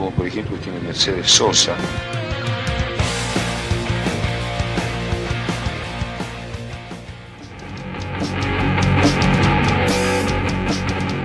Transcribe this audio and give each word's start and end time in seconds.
como 0.00 0.12
por 0.12 0.26
ejemplo 0.26 0.56
tiene 0.56 0.80
Mercedes 0.80 1.30
Sosa. 1.30 1.76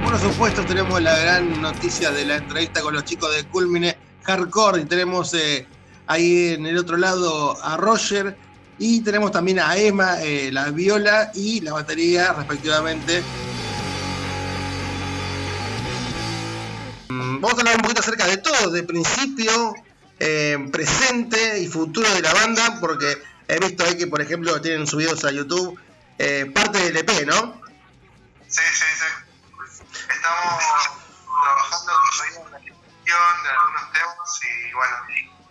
Por 0.03 0.19
supuesto, 0.19 0.65
tenemos 0.65 1.01
la 1.01 1.17
gran 1.17 1.61
noticia 1.61 2.11
de 2.11 2.25
la 2.25 2.35
entrevista 2.35 2.81
con 2.81 2.93
los 2.93 3.05
chicos 3.05 3.33
de 3.33 3.45
Culmine 3.45 3.95
Hardcore 4.23 4.81
y 4.81 4.85
tenemos 4.85 5.33
eh, 5.33 5.65
ahí 6.07 6.55
en 6.55 6.65
el 6.65 6.77
otro 6.77 6.97
lado 6.97 7.57
a 7.63 7.77
Roger 7.77 8.35
y 8.77 8.99
tenemos 8.99 9.31
también 9.31 9.61
a 9.61 9.77
Emma, 9.77 10.21
eh, 10.21 10.49
la 10.51 10.69
viola 10.71 11.31
y 11.33 11.61
la 11.61 11.71
batería 11.71 12.33
respectivamente. 12.33 13.23
Vamos 17.41 17.57
a 17.57 17.61
hablar 17.61 17.75
un 17.75 17.81
poquito 17.81 18.01
acerca 18.01 18.25
de 18.25 18.37
todo, 18.37 18.71
de 18.71 18.83
principio, 18.83 19.73
eh, 20.19 20.57
presente 20.71 21.59
y 21.59 21.67
futuro 21.67 22.09
de 22.13 22.21
la 22.21 22.33
banda, 22.33 22.77
porque 22.79 23.21
he 23.47 23.59
visto 23.59 23.83
ahí 23.83 23.97
que, 23.97 24.07
por 24.07 24.21
ejemplo, 24.21 24.59
tienen 24.61 24.87
subidos 24.87 25.23
a 25.25 25.31
YouTube 25.31 25.79
eh, 26.17 26.49
parte 26.53 26.79
del 26.79 26.95
EP, 26.95 27.25
¿no? 27.25 27.61
Sí, 28.47 28.61
sí, 28.73 28.85
sí. 28.97 29.93
Estamos 30.09 30.63
trabajando 31.25 31.91
en 31.91 32.51
la 32.51 32.59
gestión 32.59 33.43
de 33.43 33.49
algunos 33.49 33.91
temas 33.91 34.39
y 34.43 34.73
bueno, 34.73 34.95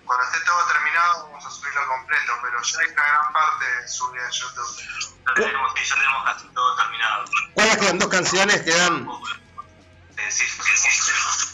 cuando 0.07 0.25
esté 0.25 0.41
todo 0.47 0.67
terminado 0.73 1.29
vamos 1.29 1.45
a 1.45 1.51
subirlo 1.51 1.87
completo, 1.87 2.33
pero 2.43 2.63
ya 2.63 2.79
hay 2.81 2.87
una 2.93 3.03
gran 3.03 3.33
parte 3.33 3.89
subida 3.89 4.25
en 4.25 4.31
YouTube. 4.31 4.83
Ya 5.27 5.35
tenemos, 5.35 5.75
ya 5.75 5.95
tenemos 5.95 6.25
casi 6.25 6.47
todo 6.49 6.77
terminado. 6.77 7.25
¿Cuáles 7.55 7.77
quedan 7.77 7.99
dos 7.99 8.09
canciones? 8.09 8.63
Quedan. 8.63 9.09
Sí, 10.17 10.47
sí, 10.47 10.63
sí, 10.75 10.91
sí. 10.91 11.54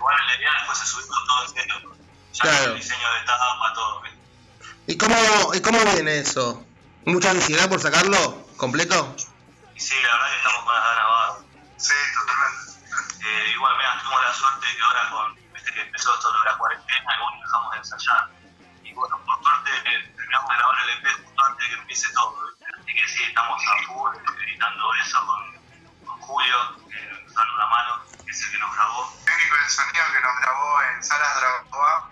Igual 0.00 0.16
en 0.18 0.26
la 0.28 0.34
idea 0.36 0.52
después 0.60 0.78
se 0.78 0.86
subió 0.86 1.06
todo 1.06 1.44
entero. 1.44 1.74
Ya 2.32 2.42
Claro. 2.42 2.64
el 2.72 2.76
diseño 2.80 3.12
de 3.12 3.20
tapa, 3.26 3.72
todo. 3.74 4.00
¿viste? 4.00 4.18
¿Y 4.86 4.96
cómo, 4.96 5.16
¿Y 5.54 5.60
cómo 5.60 5.78
viene 5.92 6.18
eso? 6.20 6.64
¿Mucha 7.04 7.30
ansiedad 7.32 7.68
por 7.68 7.80
sacarlo 7.80 8.46
completo? 8.56 9.14
Y 9.74 9.80
sí, 9.80 9.94
la 10.02 10.12
verdad 10.14 10.30
que 10.30 10.36
estamos 10.36 10.64
con 10.64 10.74
las 10.74 10.84
ganas 10.84 11.04
bajas. 11.06 11.44
Sí, 11.76 11.94
totalmente. 12.16 13.28
Eh, 13.28 13.50
igual, 13.52 13.76
mira, 13.76 13.98
tuvimos 14.00 14.22
la 14.24 14.32
suerte 14.34 14.66
que 14.74 14.82
ahora 14.82 15.10
con, 15.10 15.34
viste 15.52 15.72
que 15.74 15.80
empezó 15.82 16.14
esto 16.14 16.32
de 16.32 16.38
la 16.50 16.56
cuarentena 16.56 17.08
y 17.14 17.22
bueno, 17.22 17.40
dejamos 17.44 17.70
de 17.72 17.78
ensayar. 17.78 18.28
Y 18.84 18.92
bueno, 18.94 19.20
por 19.26 19.44
suerte 19.44 19.70
eh, 19.84 20.12
terminamos 20.16 20.48
de 20.48 20.56
grabar 20.56 20.76
el 20.80 20.90
EP 20.96 21.24
justo 21.24 21.42
antes 21.44 21.68
de 21.68 21.74
que 21.74 21.80
empiece 21.80 22.08
todo. 22.14 22.36
Así 22.80 22.94
que 22.94 23.08
sí, 23.08 23.22
estamos 23.24 23.62
a 23.68 23.86
full 23.86 24.16
editando 24.48 24.94
eso 25.04 25.26
con, 25.26 26.06
con 26.06 26.20
Julio, 26.20 26.56
que 27.30 27.36
nos 27.36 27.46
da 27.46 27.54
una 27.54 27.66
mano, 27.68 28.02
que 28.24 28.30
es 28.30 28.42
el 28.42 28.50
que 28.52 28.58
nos 28.58 28.74
grabó. 28.74 29.12
Técnico 29.24 29.56
de 29.56 29.68
sonido 29.70 30.04
que 30.12 30.20
nos 30.20 30.36
grabó 30.40 30.82
en 30.82 31.04
Salas 31.04 31.34
Dragoa. 31.40 32.10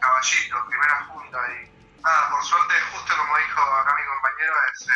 Caballito, 0.00 0.66
primera 0.66 1.04
junta 1.06 1.38
y 1.52 2.00
nada, 2.02 2.30
por 2.30 2.44
suerte, 2.44 2.74
justo 2.92 3.16
como 3.16 3.38
dijo 3.38 3.60
acá 3.62 3.94
mi 3.94 4.04
compañero, 4.04 4.52
es, 4.72 4.88
eh, 4.88 4.92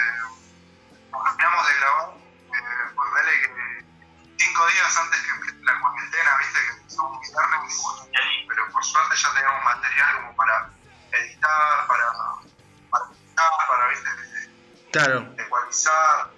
nos 1.12 1.22
terminamos 1.24 1.66
de 1.68 1.74
grabar, 1.74 2.08
eh, 2.10 2.94
ponerle 2.94 3.40
que 3.40 3.86
cinco 4.38 4.66
días 4.66 4.96
antes 4.96 5.20
que 5.22 5.30
empiece 5.30 5.56
la 5.62 5.80
cuarentena, 5.80 6.36
viste 6.38 6.58
que 6.60 6.72
empezó 6.72 8.08
Y 8.12 8.16
ahí, 8.18 8.46
pero 8.48 8.68
por 8.72 8.84
suerte 8.84 9.16
ya 9.16 9.32
teníamos 9.32 9.64
material 9.64 10.16
como 10.16 10.36
para 10.36 10.70
editar, 11.12 11.86
para, 11.86 12.12
para 12.90 13.04
editar, 13.06 13.50
para 13.70 13.86
viste, 13.88 14.10
Claro. 14.92 15.34
ecualizar. 15.38 16.35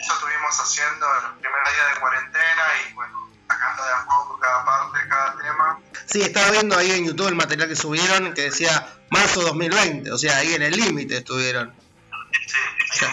Eso 0.00 0.14
estuvimos 0.14 0.58
haciendo 0.58 1.06
en 1.16 1.22
los 1.24 1.32
primeros 1.38 1.72
días 1.74 1.94
de 1.94 2.00
cuarentena 2.00 2.62
y 2.88 2.92
bueno, 2.94 3.28
sacando 3.48 3.84
de 3.84 3.92
a 3.92 4.04
poco 4.06 4.38
cada 4.40 4.64
parte, 4.64 4.98
cada 5.08 5.36
tema. 5.38 5.78
Sí, 6.06 6.22
estaba 6.22 6.50
viendo 6.50 6.76
ahí 6.76 6.90
en 6.92 7.06
YouTube 7.06 7.28
el 7.28 7.34
material 7.34 7.68
que 7.68 7.76
subieron 7.76 8.32
que 8.34 8.42
decía 8.42 8.86
marzo 9.10 9.42
2020, 9.42 10.10
o 10.10 10.18
sea, 10.18 10.38
ahí 10.38 10.54
en 10.54 10.62
el 10.62 10.72
límite 10.76 11.18
estuvieron. 11.18 11.74
sí. 12.92 13.06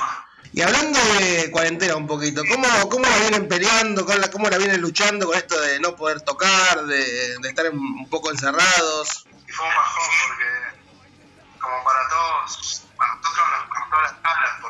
Y 0.54 0.62
hablando 0.62 0.98
de 1.20 1.52
cuarentena 1.52 1.96
un 1.98 2.08
poquito, 2.08 2.42
¿cómo, 2.50 2.68
cómo 2.90 3.06
la 3.06 3.18
vienen 3.18 3.48
peleando? 3.48 4.06
¿Cómo 4.06 4.18
la, 4.18 4.32
cómo 4.32 4.50
la 4.50 4.58
vienen 4.58 4.82
luchando 4.82 5.28
con 5.28 5.38
esto 5.38 5.60
de 5.62 5.80
no 5.80 5.96
poder 5.96 6.22
tocar, 6.22 6.84
de, 6.86 7.38
de 7.38 7.50
estar 7.50 7.66
en- 7.68 7.78
un 7.78 8.10
poco 8.10 8.32
encerrados? 8.32 9.28
Y 9.48 9.52
fue 9.52 9.68
un 9.68 9.76
bajón 9.76 10.06
porque, 10.30 11.60
como 11.60 11.84
para 11.84 12.00
todos, 12.10 12.84
a 12.98 13.16
nosotros 13.16 13.46
nos 13.52 13.70
cortó 13.70 14.02
las 14.02 14.22
tablas 14.24 14.62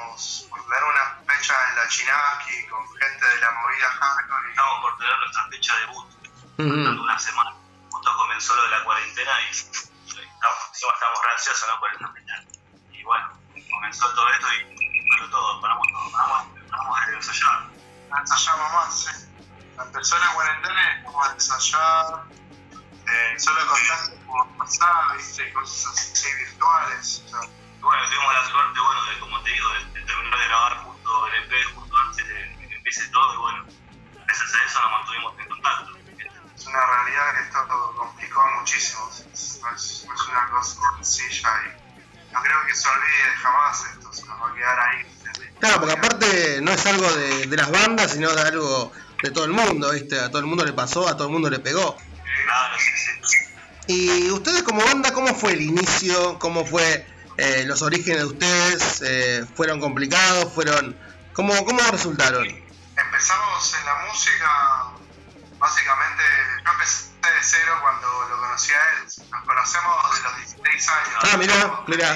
estábamos 0.00 0.46
por 0.48 0.60
tener 0.64 0.84
una 0.84 1.34
fecha 1.34 1.54
en 1.70 1.76
la 1.76 1.88
Chinaski 1.88 2.66
con 2.68 2.86
gente 2.96 3.26
de 3.26 3.40
la 3.40 3.50
movida 3.50 3.88
hardcore 4.00 4.46
y 4.46 4.50
Estamos 4.50 4.80
por 4.80 4.96
tener 4.98 5.18
nuestra 5.18 5.46
fecha 5.48 5.74
de 5.74 5.80
debut, 5.80 6.06
Ujú. 6.58 7.02
una 7.02 7.18
semana. 7.18 7.54
Justo 7.90 8.16
comenzó 8.16 8.54
lo 8.56 8.62
de 8.64 8.70
la 8.70 8.84
cuarentena 8.84 9.40
y 9.42 9.50
estamos, 9.50 9.78
estábamos 10.72 11.20
re 11.24 11.32
ansiosos 11.32 11.68
¿no? 11.68 11.80
por 11.80 11.92
esta 11.92 12.08
fecha. 12.12 12.34
Y 12.92 13.02
bueno, 13.04 13.28
comenzó 13.70 14.08
todo 14.14 14.28
esto 14.30 14.46
y 14.54 14.76
pero 15.16 15.30
todo, 15.30 15.60
paramos 15.60 15.86
todo, 15.92 16.12
paramos, 16.12 16.46
paramos 16.70 17.06
de 17.06 17.16
ensayar. 17.16 17.60
no 18.10 18.18
ensayamos 18.18 18.72
más. 18.72 19.00
sí. 19.00 19.26
Empezó 19.80 20.18
la 20.18 20.32
cuarentena 20.34 20.82
y 20.82 20.98
dejamos 20.98 21.26
de 21.28 21.34
ensayar, 21.34 22.24
eh, 23.06 23.38
solo 23.38 23.66
contacto 23.66 24.26
por 24.26 24.46
WhatsApp, 24.58 25.16
viste, 25.16 25.48
y 25.48 25.52
cosas 25.52 26.12
así 26.12 26.34
virtuales. 26.34 27.22
o 27.26 27.28
sea, 27.28 27.50
Y 27.80 27.82
bueno, 27.82 28.02
tuvimos 28.10 28.34
la 28.34 28.44
suerte, 28.44 28.78
bueno, 28.78 29.04
de, 29.06 29.20
como 29.20 29.42
te 29.42 29.50
digo, 29.52 29.68
de, 29.72 30.00
de 30.00 30.06
terminar 30.06 30.38
de 30.38 30.44
grabar 30.48 30.76
justo 30.84 31.26
el 31.28 31.44
EP, 31.44 31.74
justo 31.74 31.96
antes 31.96 32.28
de, 32.28 32.68
que 32.68 32.74
empiece 32.76 33.08
todo, 33.08 33.32
y 33.32 33.36
bueno, 33.38 33.64
gracias 34.26 34.54
a 34.54 34.64
eso 34.66 34.80
nos 34.82 34.90
mantuvimos 34.90 35.34
en 35.40 35.48
contacto. 35.48 35.92
es 36.56 36.66
una 36.66 36.86
realidad 36.86 37.34
que 37.34 37.40
esto 37.40 37.64
lo 37.68 37.96
complicó 37.96 38.46
muchísimo. 38.60 39.10
Es, 39.32 39.60
no 39.62 39.74
es, 39.74 40.04
no 40.06 40.14
es 40.14 40.28
una 40.28 40.50
cosa 40.50 40.80
sencilla 41.00 41.48
y 41.64 42.32
no 42.34 42.42
creo 42.42 42.66
que 42.66 42.74
se 42.74 42.88
olvide 42.88 43.36
jamás 43.42 43.84
esto, 43.94 44.12
se 44.12 44.26
nos 44.26 44.42
va 44.42 44.50
a 44.50 44.54
quedar 44.54 44.80
ahí. 44.80 45.06
Claro, 45.58 45.80
porque 45.80 45.94
aparte 45.94 46.60
no 46.60 46.72
es 46.72 46.84
algo 46.84 47.10
de, 47.12 47.46
de 47.46 47.56
las 47.56 47.70
bandas, 47.70 48.12
sino 48.12 48.30
de 48.30 48.42
algo 48.42 48.92
de 49.22 49.30
todo 49.30 49.46
el 49.46 49.52
mundo, 49.52 49.90
¿viste? 49.92 50.20
A 50.20 50.28
todo 50.28 50.40
el 50.40 50.46
mundo 50.46 50.66
le 50.66 50.74
pasó, 50.74 51.08
a 51.08 51.16
todo 51.16 51.28
el 51.28 51.32
mundo 51.32 51.48
le 51.48 51.60
pegó. 51.60 51.96
Claro, 52.44 52.76
sí, 52.78 52.90
sí. 53.24 53.40
Y 53.86 54.30
ustedes 54.30 54.62
como 54.64 54.84
banda, 54.84 55.12
¿cómo 55.12 55.34
fue 55.34 55.52
el 55.52 55.62
inicio? 55.62 56.38
¿Cómo 56.38 56.64
fue 56.64 57.09
eh, 57.36 57.64
los 57.66 57.82
orígenes 57.82 58.20
de 58.20 58.26
ustedes? 58.26 59.02
Eh, 59.02 59.46
¿Fueron 59.54 59.80
complicados? 59.80 60.52
¿Fueron 60.52 60.96
¿Cómo, 61.32 61.64
cómo 61.64 61.80
resultaron? 61.90 62.46
Empezamos 62.46 63.74
en 63.74 63.86
la 63.86 63.94
música, 64.06 64.92
básicamente, 65.58 66.22
yo 66.64 66.72
empecé 66.72 67.10
de 67.22 67.42
cero 67.42 67.78
cuando 67.80 68.28
lo 68.28 68.40
conocí 68.40 68.72
a 68.72 68.90
él. 68.90 69.04
Nos 69.30 69.44
conocemos 69.44 70.16
de 70.16 70.22
los 70.22 70.36
16 70.36 70.88
años. 70.88 71.18
Ah, 71.22 71.36
mirá, 71.38 71.80
mirá. 71.86 72.10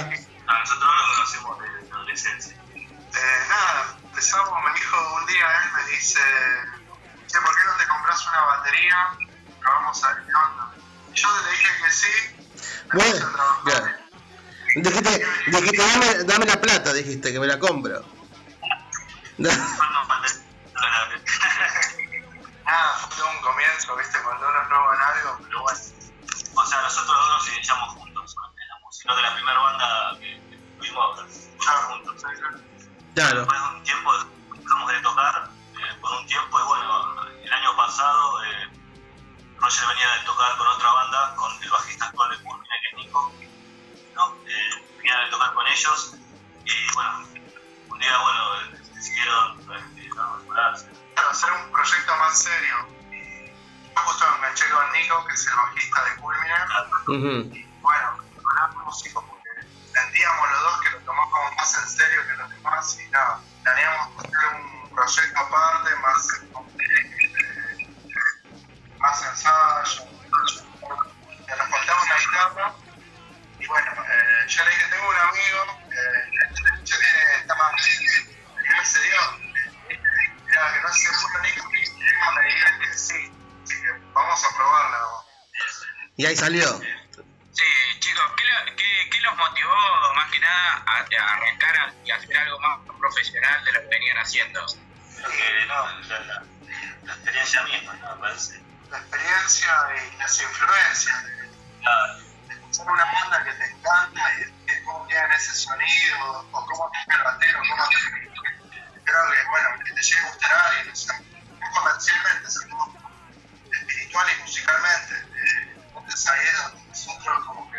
A 0.47 0.59
nosotros 0.59 0.85
no 0.85 0.95
nos 0.95 1.17
conocemos 1.17 1.59
de, 1.61 1.69
de 1.71 1.93
adolescencia. 1.93 2.57
Eh, 2.75 3.47
nada, 3.49 3.97
empezamos, 4.03 4.65
me 4.65 4.75
dijo 4.75 5.17
un 5.17 5.27
día 5.27 5.47
él, 5.63 5.71
me 5.73 5.93
dice, 5.93 6.21
che, 7.27 7.41
¿por 7.41 7.57
qué 7.57 7.65
no 7.65 7.77
te 7.77 7.87
compras 7.87 8.27
una 8.27 8.41
batería? 8.41 9.17
Probamos 9.61 10.05
a 10.05 10.09
ver 10.13 10.25
qué 10.27 10.35
onda. 10.35 10.71
Y 11.13 11.17
yo 11.17 11.29
le 11.41 11.51
dije 11.51 11.69
que 11.83 11.91
sí, 11.91 12.13
me 12.93 13.05
Bueno, 13.05 13.27
a 13.27 13.33
trabajar. 13.33 14.04
Dijiste, 14.77 15.25
dijiste 15.47 15.77
dame, 15.83 16.25
dame 16.25 16.47
la 16.47 16.61
plata, 16.61 16.93
dijiste, 16.93 17.33
que 17.33 17.39
me 17.41 17.47
la 17.47 17.59
compro. 17.59 18.03
Mandé- 19.39 20.43
Nada, 22.65 22.93
fue 23.11 23.25
un 23.31 23.41
comienzo, 23.43 23.97
viste, 23.97 24.19
cuando 24.23 24.49
uno 24.49 24.59
en 24.95 25.01
algo, 25.01 25.39
pero 25.45 25.63
bueno. 25.63 25.79
O 26.57 26.67
sea, 26.67 26.83
nosotros 26.83 27.07
dos 27.17 27.29
nos 27.39 27.49
iniciamos 27.55 27.89
juntos 27.91 28.35
en 28.39 28.69
la 28.69 28.79
música, 28.85 29.11
no 29.11 29.17
de 29.17 29.23
la 29.23 29.35
primera 29.35 29.59
banda 29.59 30.17
que, 30.19 30.41
que 30.51 30.57
tuvimos 30.79 31.21
juntos. 31.89 32.23
Claro. 33.15 33.39
Después 33.41 33.61
de 33.61 33.69
un 33.77 33.83
tiempo 33.85 34.13
dejamos 34.57 34.91
de 34.93 34.99
tocar, 35.01 35.51
eh, 35.75 35.99
por 36.01 36.13
un 36.13 36.27
tiempo, 36.27 36.59
y 36.59 36.63
bueno, 36.65 37.23
el 37.45 37.53
año 37.53 37.77
pasado 37.77 38.45
eh, 38.45 38.69
Roger 39.59 39.87
venía 39.89 40.09
de 40.19 40.25
tocar 40.27 40.57
con 40.57 40.67
otra 40.67 40.93
banda, 40.93 41.35
con 41.37 41.63
el 41.63 41.71
bajista 41.71 42.11
ellos, 45.75 46.15
y 46.65 46.95
bueno, 46.95 47.27
un 47.91 47.99
día, 47.99 48.19
bueno, 48.19 48.81
decidieron 48.95 49.61
eh, 49.73 50.09
¿no? 50.15 51.31
hacer 51.31 51.53
un 51.53 51.73
proyecto 51.73 52.17
más 52.17 52.39
serio. 52.39 52.77
Y 53.11 53.47
yo 53.95 54.01
justo 54.03 54.25
me 54.31 54.37
enganché 54.37 54.71
con 54.71 54.93
Nico, 54.93 55.27
que 55.27 55.35
es 55.35 55.47
el 55.47 55.57
bajista 55.57 56.05
de 56.05 56.17
Culmine, 56.21 56.55
Ujú. 57.07 57.55
Y 57.55 57.67
bueno, 57.81 58.19
hablamos 58.49 58.85
músicos 58.87 59.25
porque 59.25 59.51
sentíamos 59.93 60.51
los 60.53 60.61
dos 60.63 60.81
que 60.81 60.91
lo 60.91 60.99
tomábamos 61.01 61.57
más 61.57 61.79
en 61.79 61.89
serio 61.89 62.27
que 62.27 62.37
los 62.37 62.51
demás 62.51 62.99
y 63.01 63.11
nada, 63.11 63.41
planeamos 63.63 64.25
hacer 64.25 64.47
un 64.55 64.91
proyecto 64.91 65.41
aparte, 65.41 65.97
más, 65.97 66.29
eh, 66.79 67.89
más 68.99 69.23
ensayo, 69.23 70.05
Y 86.17 86.27
ahí 86.27 86.37
salió. 86.37 86.67
Sí, 87.53 87.65
chicos, 88.01 88.25
¿qué, 88.37 88.45
lo- 88.45 88.77
qué- 88.77 89.11
qué 89.11 89.21
los 89.21 89.37
motivó 89.37 89.75
más 90.17 90.31
que 90.31 90.39
nada 90.41 90.83
a, 90.87 90.99
a 90.99 91.33
arrancar 91.35 91.77
a- 91.77 91.95
y 92.05 92.11
hacer 92.11 92.37
algo 92.39 92.59
más 92.61 92.79
profesional 92.99 93.65
de 93.65 93.73
lo 93.73 93.81
que 93.81 93.87
venían 93.89 94.19
haciendo? 94.19 94.65
Creo 95.17 95.31
que 95.31 95.67
no, 95.67 96.01
la, 96.09 96.19
la, 96.21 96.43
la 97.05 97.13
experiencia 97.15 97.63
misma, 97.65 97.95
¿no? 97.95 98.15
Me 98.17 98.21
parece. 98.21 98.61
la 98.91 98.99
experiencia 98.99 99.73
y 100.13 100.17
las 100.19 100.43
influencias 100.43 101.25
Claro, 101.81 102.19
escuchar 102.49 102.87
una 102.91 103.05
banda 103.05 103.45
que 103.45 103.53
te 103.53 103.65
encanta 103.71 104.33
y 104.35 104.65
de 104.67 104.83
cómo 104.85 105.07
tiene 105.07 105.35
ese 105.35 105.55
sonido 105.55 106.49
o 106.51 106.67
cómo 106.67 106.91
tiene 106.93 107.19
el 107.19 107.25
batero, 107.25 107.59
cómo 107.69 107.89
te... 107.89 107.97
Creo 109.05 109.31
que, 109.31 109.49
bueno, 109.51 109.69
que 109.85 109.93
te 109.93 110.01
llegue 110.03 110.23
a 110.23 110.29
gustar 110.31 110.53
a 110.53 110.67
alguien, 110.69 110.91
o 110.93 110.97
sea, 110.97 111.21
no 111.61 111.71
comercialmente, 111.75 112.51
sino 112.51 112.97
espiritual 113.71 114.27
y 114.35 114.43
musicalmente. 114.43 115.24
Ahí 116.15 116.47
es 116.47 116.63
donde 116.63 116.87
nosotros 116.87 117.45
como 117.45 117.73
que 117.73 117.79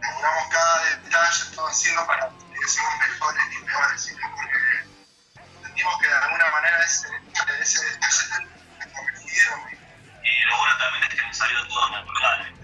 mejoramos 0.00 0.48
cada 0.52 0.84
detalle, 0.84 1.44
todo 1.52 1.66
haciendo 1.66 2.06
para 2.06 2.28
que 2.28 2.68
seamos 2.68 2.98
mejores 3.08 3.42
y 3.50 3.64
peores, 3.64 4.02
sino 4.02 4.20
porque 4.36 5.64
sentimos 5.64 6.00
que 6.00 6.06
de 6.06 6.14
alguna 6.14 6.50
manera 6.52 6.84
ese, 6.84 7.08
ese 7.60 7.84
detalle 7.86 8.48
te 8.78 8.92
corregieron 8.92 9.60
y 10.22 10.44
lo 10.46 10.58
bueno 10.58 10.78
también 10.78 11.02
es 11.02 11.08
que 11.08 11.26
nos 11.26 11.36
salió 11.36 11.66
todo 11.66 11.90
natural. 11.90 12.54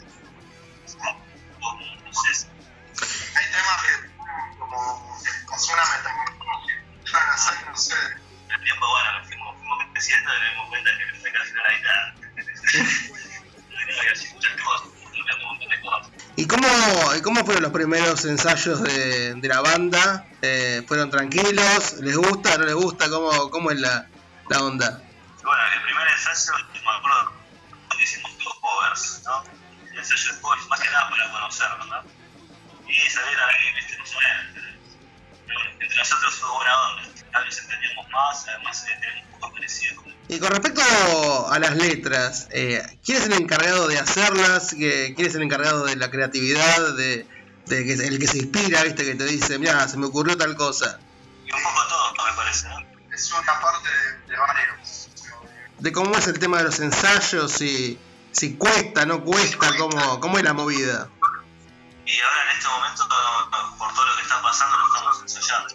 Fueron 17.44 17.62
los 17.62 17.72
primeros 17.72 18.24
ensayos 18.24 18.82
de, 18.82 19.34
de 19.34 19.48
la 19.48 19.60
banda? 19.60 20.26
Eh, 20.42 20.82
¿Fueron 20.86 21.10
tranquilos? 21.10 21.94
¿Les 22.00 22.16
gusta? 22.16 22.56
¿No 22.58 22.64
les 22.64 22.74
gusta? 22.74 23.08
¿Cómo, 23.08 23.50
cómo 23.50 23.70
es 23.70 23.78
la, 23.80 24.06
la 24.48 24.62
onda? 24.62 25.02
Bueno, 25.42 25.62
el 25.76 25.82
primer 25.82 26.08
ensayo, 26.08 26.52
me 26.72 26.78
acuerdo 26.78 27.32
hicimos 28.02 28.36
todos 28.38 28.54
covers, 28.60 29.22
¿no? 29.24 29.44
El 29.92 29.98
ensayo 29.98 30.34
de 30.34 30.40
covers, 30.40 30.66
más 30.68 30.80
que 30.80 30.90
nada 30.90 31.10
para 31.10 31.30
conocernos, 31.30 31.86
¿no? 31.88 32.02
Y 32.88 33.10
salir 33.10 33.38
a 33.38 33.46
alguien, 33.48 33.76
este, 33.78 33.96
no 33.98 34.04
pero 35.46 35.60
entre 35.80 35.96
nosotros 35.98 36.40
hubo 36.42 36.56
buena 36.56 36.80
onda, 36.80 37.02
cada 37.32 37.44
vez 37.44 37.58
entendíamos 37.58 38.06
más, 38.10 38.48
además 38.48 38.84
eh, 38.88 38.98
tenemos 39.00 39.24
un 39.34 39.40
poco 39.40 39.52
parecido. 39.54 40.02
Y 40.28 40.38
con 40.38 40.50
respecto 40.50 40.82
a 41.52 41.58
las 41.58 41.76
letras, 41.76 42.48
eh, 42.50 42.82
¿quién 43.04 43.18
es 43.18 43.26
el 43.26 43.34
encargado 43.34 43.86
de 43.88 43.98
hacerlas? 43.98 44.74
¿Qué- 44.74 45.12
¿Quién 45.14 45.28
es 45.28 45.34
el 45.34 45.42
encargado 45.42 45.84
de 45.84 45.96
la 45.96 46.10
creatividad? 46.10 46.94
De, 46.96 47.26
de 47.66 47.84
que, 47.84 47.92
el 47.92 48.18
que 48.18 48.26
se 48.26 48.38
inspira, 48.38 48.82
viste, 48.82 49.04
que 49.04 49.14
te 49.14 49.24
dice, 49.24 49.58
mira, 49.58 49.86
se 49.88 49.96
me 49.96 50.06
ocurrió 50.06 50.36
tal 50.36 50.56
cosa. 50.56 50.98
Y 51.46 51.52
un 51.52 51.62
poco 51.62 51.80
todo, 51.88 52.24
me 52.26 52.32
parece, 52.36 52.68
¿no? 52.68 52.94
es 53.12 53.32
una 53.32 53.60
parte 53.60 53.88
de, 53.88 54.32
de 54.32 54.38
varios. 54.38 55.08
De 55.78 55.92
cómo 55.92 56.16
es 56.16 56.26
el 56.26 56.38
tema 56.38 56.58
de 56.58 56.64
los 56.64 56.80
ensayos, 56.80 57.52
si, 57.52 57.98
si 58.32 58.56
cuesta, 58.56 59.06
no 59.06 59.22
cuesta, 59.22 59.76
cómo, 59.76 60.20
cómo 60.20 60.38
es 60.38 60.44
la 60.44 60.52
movida. 60.52 61.08
Y 62.06 62.20
ahora 62.20 62.42
en 62.50 62.58
este 62.58 62.68
momento, 62.68 63.08
por 63.78 63.94
todo 63.94 64.04
lo 64.04 64.16
que 64.16 64.22
está 64.22 64.42
pasando, 64.42 64.76
lo 64.78 64.86
estamos 64.86 65.22
ensayando. 65.22 65.74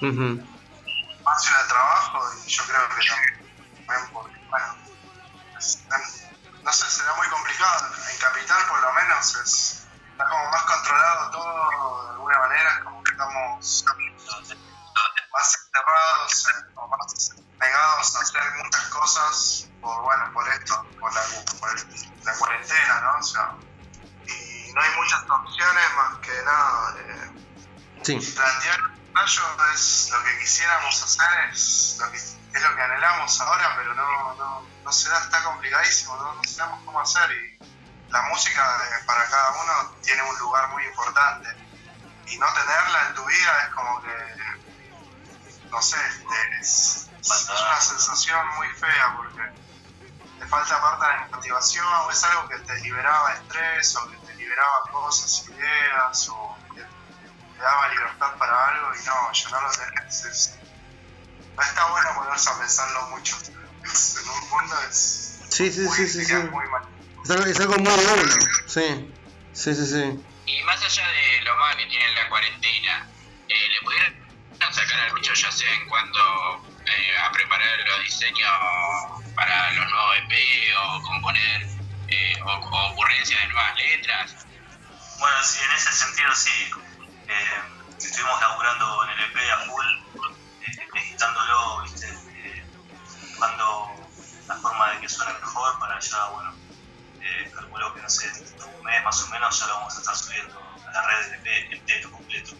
Su 0.00 0.57
sé, 46.18 46.40
es, 46.60 47.10
es 47.20 47.48
una 47.50 47.80
sensación 47.80 48.40
muy 48.56 48.68
fea 48.68 49.16
porque 49.16 49.42
te 50.38 50.46
falta 50.46 50.80
parte 50.80 51.04
de 51.06 51.12
la 51.12 51.28
motivación 51.32 51.86
o 51.86 52.10
es 52.10 52.24
algo 52.24 52.48
que 52.48 52.58
te 52.60 52.74
liberaba 52.80 53.32
estrés 53.34 53.96
o 53.96 54.10
que 54.10 54.16
te 54.18 54.34
liberaba 54.34 54.84
cosas, 54.92 55.44
ideas 55.48 56.28
o 56.30 56.58
que 56.74 56.82
te 56.82 57.62
daba 57.62 57.88
libertad 57.88 58.38
para 58.38 58.68
algo 58.68 58.94
y 58.94 59.04
no, 59.04 59.32
yo 59.32 59.48
no 59.50 59.60
lo 59.62 59.70
tenés. 59.70 60.24
Es, 60.24 60.58
no 61.56 61.62
está 61.62 61.90
bueno 61.90 62.08
ponerse 62.14 62.50
a 62.50 62.58
pensarlo 62.58 63.02
mucho. 63.08 63.36
Es- 63.84 64.16
en 64.22 64.28
un 64.30 64.48
mundo 64.50 64.80
es 64.88 65.24
Sí, 65.50 65.72
sí, 65.72 65.80
muy, 65.80 65.96
sí, 65.96 66.06
sí, 66.08 66.24
sí. 66.24 66.34
muy 66.34 66.68
mal. 66.68 66.82
Es 67.24 67.30
algo, 67.30 67.44
es 67.46 67.60
algo 67.60 67.74
muy 67.78 67.92
uno. 67.92 68.32
Sí, 68.68 69.14
sí, 69.52 69.74
sí, 69.74 69.86
sí. 69.86 70.24
Y 70.46 70.62
más 70.64 70.80
allá 70.82 71.08
de 71.08 71.40
lo 71.42 71.56
mal 71.56 71.76
que 71.76 71.86
tiene 71.86 72.12
la 72.14 72.28
cuarentena, 72.28 73.10
eh, 73.48 73.68
¿le 73.68 73.80
sacar 74.72 75.00
al 75.00 75.14
bicho 75.14 75.32
ya 75.34 75.50
sea 75.50 75.72
en 75.72 75.88
cuanto 75.88 76.20
eh, 76.86 77.18
a 77.18 77.30
preparar 77.32 77.78
los 77.86 78.04
diseños 78.04 78.50
para 79.34 79.72
los 79.72 79.90
nuevos 79.90 80.16
EP 80.18 80.32
o 80.78 81.02
componer 81.02 81.68
eh, 82.08 82.34
o, 82.42 82.52
o 82.52 82.92
ocurrencias 82.92 83.40
de 83.40 83.46
nuevas 83.48 83.76
letras? 83.76 84.46
Bueno, 85.18 85.36
sí, 85.42 85.58
en 85.64 85.72
ese 85.72 85.92
sentido 85.92 86.34
sí. 86.34 86.70
Eh, 87.28 87.62
estuvimos 87.98 88.40
laburando 88.40 89.04
en 89.04 89.10
el 89.10 89.20
EP 89.24 89.36
a 89.52 89.58
full, 89.66 89.86
editándolo, 90.94 91.82
¿viste? 91.82 92.12
Buscando 93.20 94.08
la 94.46 94.54
forma 94.56 94.90
de 94.92 95.00
que 95.00 95.08
suene 95.08 95.32
mejor 95.34 95.78
para 95.78 95.98
ya, 96.00 96.24
bueno, 96.26 96.54
calculo 97.54 97.94
que 97.94 98.00
no 98.00 98.08
sé, 98.08 98.30
un 98.64 98.84
mes 98.84 99.04
más 99.04 99.22
o 99.22 99.28
menos 99.28 99.58
ya 99.60 99.66
lo 99.66 99.74
vamos 99.74 99.96
a 99.96 100.00
estar 100.00 100.16
subiendo 100.16 100.58
a 100.86 100.90
la 100.90 101.06
red 101.06 101.30
del 101.30 101.34
EP 101.34 101.72
entero, 101.72 102.10
completo. 102.12 102.56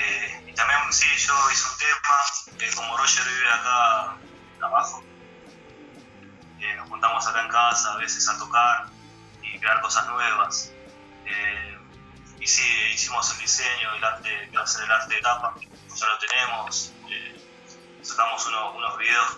Eh, 0.00 0.44
y 0.46 0.54
también, 0.54 0.80
sí, 0.90 1.06
yo 1.18 1.34
hice 1.50 1.68
un 1.68 1.76
tema, 1.76 2.74
como 2.74 2.96
Roger 2.96 3.22
vive 3.22 3.52
acá 3.52 4.16
abajo, 4.62 5.04
eh, 6.58 6.74
nos 6.76 6.88
juntamos 6.88 7.26
acá 7.26 7.42
en 7.42 7.48
casa 7.50 7.92
a 7.92 7.96
veces 7.96 8.26
a 8.28 8.38
tocar 8.38 8.86
y 9.42 9.58
crear 9.58 9.82
cosas 9.82 10.06
nuevas. 10.06 10.72
Eh, 11.26 11.78
y 12.40 12.46
sí, 12.46 12.62
hicimos 12.94 13.30
el 13.34 13.40
diseño, 13.40 13.94
el 13.94 14.04
arte, 14.04 14.28
que 14.50 14.56
el 14.56 14.90
arte 14.90 15.14
de 15.14 15.20
tapa, 15.20 15.54
ya 15.60 16.06
lo 16.06 16.18
tenemos. 16.18 16.94
sacamos 18.02 18.46
unos, 18.46 18.74
unos 18.76 18.96
videos 18.96 19.36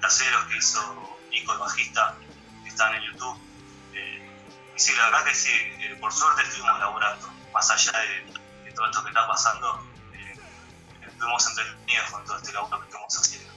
caseros 0.00 0.44
que 0.44 0.56
hizo 0.58 1.18
Nico, 1.30 1.54
el 1.54 1.58
bajista, 1.58 2.14
que 2.62 2.68
están 2.68 2.94
en 2.94 3.02
YouTube. 3.02 3.40
Y 4.76 4.78
sí, 4.80 4.94
la 4.94 5.06
verdad 5.06 5.24
que 5.24 5.34
sí, 5.34 5.50
por 6.00 6.12
suerte 6.12 6.42
estuvimos 6.42 6.78
laburando, 6.78 7.28
más 7.52 7.68
allá 7.70 7.92
de, 7.98 8.72
todo 8.72 8.86
esto 8.86 9.02
que 9.02 9.08
está 9.08 9.26
pasando, 9.26 9.93
estuvimos 11.14 11.46
entretenidos 11.48 12.10
con 12.10 12.24
todo 12.24 12.36
este 12.38 12.52
laburo 12.52 12.80
que 12.80 12.86
estamos 12.86 13.18
haciendo. 13.18 13.52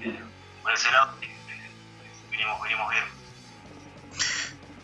Eh, 0.00 0.24
por 0.62 0.72
ese 0.72 0.90
lado, 0.90 1.16
eh, 1.22 1.36
venimos, 2.30 2.62
venimos 2.62 2.90
bien. 2.90 3.04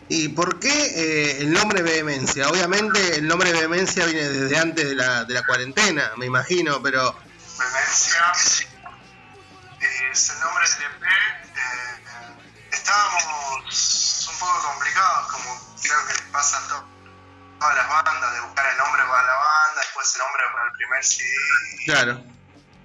¿Y 0.08 0.28
por 0.28 0.60
qué 0.60 0.68
eh, 0.70 1.38
el 1.40 1.52
nombre 1.52 1.82
Vehemencia? 1.82 2.48
Obviamente 2.48 3.16
el 3.16 3.26
nombre 3.26 3.52
Vehemencia 3.52 4.06
viene 4.06 4.28
desde 4.28 4.56
antes 4.58 4.88
de 4.88 4.94
la, 4.94 5.24
de 5.24 5.34
la 5.34 5.42
cuarentena, 5.44 6.12
me 6.16 6.26
imagino, 6.26 6.80
pero... 6.82 7.12
Vehemencia 7.58 8.32
es 10.12 10.30
el 10.30 10.40
nombre 10.40 10.64
del 10.68 10.82
EP. 10.82 11.02
eh, 11.02 12.68
estábamos 12.72 14.28
un 14.32 14.38
poco 14.38 14.62
complicados, 14.72 15.32
como 15.32 15.76
creo 15.82 16.06
que 16.06 16.12
les 16.14 16.22
pasa 16.32 16.58
a 16.58 16.68
to- 16.68 16.88
todas 17.58 17.76
las 17.76 17.88
bandas, 17.88 18.32
de 18.32 18.40
buscar 18.40 18.66
el 18.66 18.76
nombre 18.78 19.02
para 19.04 19.22
la 19.22 19.34
banda, 19.34 19.80
después 19.80 20.14
el 20.14 20.22
nombre 20.22 20.42
para 20.52 20.64
el 20.66 20.72
primer 20.72 21.04
CD. 21.04 21.84
Claro. 21.86 22.24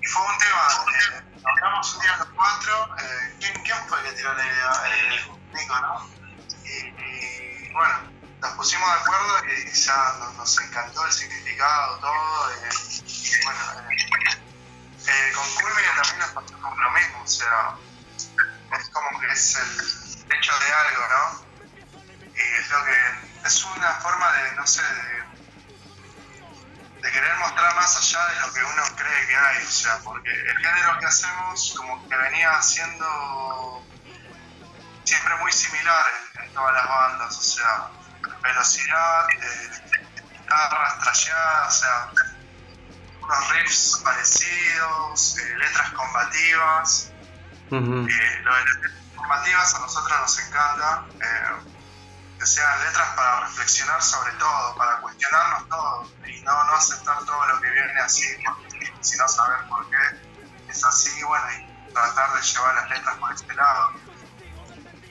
Y 0.02 0.08
fue 0.08 0.22
un 0.26 0.38
tema, 0.40 0.68
eh, 0.68 1.24
nos 1.36 1.46
hablamos 1.46 1.96
un 1.96 2.02
día 2.02 2.16
los 2.18 2.28
cuatro. 2.36 2.96
eh, 3.00 3.36
¿quién, 3.40 3.64
¿Quién 3.64 3.78
fue 3.88 4.00
el 4.00 4.06
que 4.06 4.12
tiró 4.14 4.34
la 4.34 4.46
idea? 4.46 4.72
Nico. 5.10 5.40
Nico, 5.54 5.80
¿no? 5.80 6.10
Y, 6.64 6.70
y, 7.68 7.72
bueno, 7.74 8.12
nos 8.40 8.52
pusimos 8.54 8.88
de 8.94 9.00
acuerdo 9.02 9.46
y 9.46 9.72
ya 9.72 10.14
nos, 10.20 10.34
nos 10.36 10.60
encantó 10.62 11.06
el 11.06 11.12
significado, 11.12 11.98
todo. 12.00 12.52
eh, 12.52 12.70
y 13.06 13.44
bueno, 13.44 13.60
eh, 13.92 14.42
eh, 15.08 15.32
con 15.36 15.48
Culmine 15.56 15.88
también 15.96 16.20
nos 16.20 16.30
pasó 16.32 16.54
como 16.62 16.76
lo 16.76 16.92
mismo, 16.92 17.22
o 17.24 17.28
sea, 17.28 17.76
es 18.80 18.90
como 18.90 19.20
que 19.20 19.28
es 19.28 19.56
el 19.56 20.34
hecho 20.38 20.60
de 20.60 20.74
algo, 20.74 21.08
¿no? 21.10 21.46
Y 22.34 22.40
es 22.40 22.70
lo 22.70 22.86
que 22.86 23.31
es 23.46 23.64
una 23.66 23.94
forma 23.96 24.32
de, 24.34 24.56
no 24.56 24.68
sé, 24.68 24.82
de, 24.82 25.24
de 27.02 27.12
querer 27.12 27.36
mostrar 27.38 27.76
más 27.76 27.98
allá 27.98 28.28
de 28.28 28.40
lo 28.42 28.54
que 28.54 28.64
uno 28.64 28.84
cree 28.96 29.28
que 29.28 29.36
hay, 29.36 29.64
o 29.64 29.70
sea, 29.70 30.00
porque 30.04 30.32
el 30.32 30.58
género 30.58 31.00
que 31.00 31.06
hacemos 31.06 31.74
como 31.78 32.08
que 32.08 32.16
venía 32.16 32.62
siendo 32.62 33.84
siempre 35.04 35.36
muy 35.38 35.52
similar 35.52 36.06
en, 36.36 36.44
en 36.44 36.54
todas 36.54 36.74
las 36.74 36.88
bandas, 36.88 37.38
o 37.38 37.42
sea, 37.42 37.90
velocidad, 38.42 39.30
eh, 39.30 39.70
guitarras 40.32 41.00
trasheadas, 41.00 41.68
o 41.68 41.80
sea, 41.80 42.12
unos 43.22 43.50
riffs 43.52 44.02
parecidos, 44.04 45.38
eh, 45.38 45.58
letras 45.58 45.92
combativas. 45.92 47.12
Eh, 47.74 48.40
lo 48.44 48.56
de 48.56 48.66
las 48.66 48.76
letras 48.76 48.94
combativas 49.16 49.76
a 49.76 49.80
nosotros 49.80 50.20
nos 50.20 50.40
encanta, 50.40 51.06
que 52.42 52.48
sean 52.48 52.84
letras 52.84 53.08
para 53.16 53.42
reflexionar 53.42 54.02
sobre 54.02 54.32
todo, 54.34 54.76
para 54.76 55.00
cuestionarnos 55.02 55.70
todo 55.70 56.12
y 56.26 56.42
no, 56.42 56.64
no 56.64 56.74
aceptar 56.74 57.24
todo 57.24 57.46
lo 57.46 57.62
que 57.62 57.70
viene 57.70 58.02
así, 58.02 58.26
sino 59.00 59.28
saber 59.28 59.68
por 59.68 59.88
qué 59.92 59.98
es 60.68 60.84
así, 60.84 61.22
bueno, 61.22 61.46
y 61.52 61.94
tratar 61.94 62.34
de 62.34 62.42
llevar 62.42 62.74
las 62.74 62.90
letras 62.90 63.18
por 63.18 63.32
este 63.32 63.54
lado. 63.54 63.92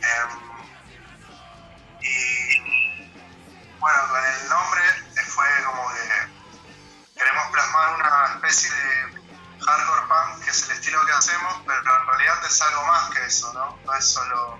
Em, 0.02 0.30
y 2.00 3.20
bueno, 3.78 4.08
con 4.08 4.24
el 4.24 4.48
nombre 4.48 4.82
eh, 4.88 5.22
fue 5.28 5.46
como 5.66 5.88
que 5.94 7.16
queremos 7.16 7.46
plasmar 7.52 7.94
una 7.94 8.34
especie 8.34 8.70
de 8.72 9.64
hardcore 9.64 10.06
punk, 10.08 10.44
que 10.44 10.50
es 10.50 10.64
el 10.64 10.72
estilo 10.72 11.06
que 11.06 11.12
hacemos, 11.12 11.62
pero 11.64 11.78
en 11.78 12.06
realidad 12.08 12.44
es 12.44 12.60
algo 12.60 12.84
más 12.86 13.10
que 13.10 13.24
eso, 13.24 13.52
¿no? 13.52 13.78
No 13.84 13.94
es 13.94 14.04
solo. 14.04 14.58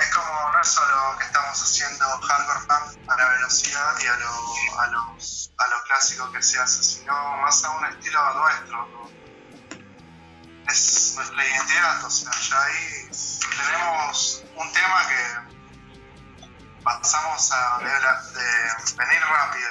Es 0.00 0.14
como, 0.14 0.50
no 0.50 0.60
es 0.60 0.68
solo 0.68 1.18
que 1.18 1.24
estamos 1.24 1.62
haciendo 1.62 2.06
hardcore 2.20 2.60
punk 2.60 3.10
a 3.10 3.16
la 3.16 3.28
velocidad 3.28 3.94
y 4.00 4.06
a 4.06 4.16
lo, 4.16 4.80
a 4.80 4.86
los, 4.86 5.52
a 5.58 5.68
lo 5.68 5.82
clásico 5.84 6.32
que 6.32 6.42
se 6.42 6.58
hace, 6.58 6.82
sino 6.82 7.12
más 7.36 7.62
a 7.64 7.70
un 7.72 7.84
estilo 7.84 8.34
nuestro. 8.34 9.10
Es 10.68 11.12
nuestra 11.16 11.44
identidad, 11.46 12.02
o 12.02 12.10
sea, 12.10 12.30
ya 12.30 12.62
ahí 12.62 13.10
tenemos 13.56 14.42
un 14.56 14.72
tema 14.72 15.06
que 15.06 16.82
pasamos 16.82 17.52
a 17.52 17.78
venir 17.78 19.20
rápido, 19.20 19.68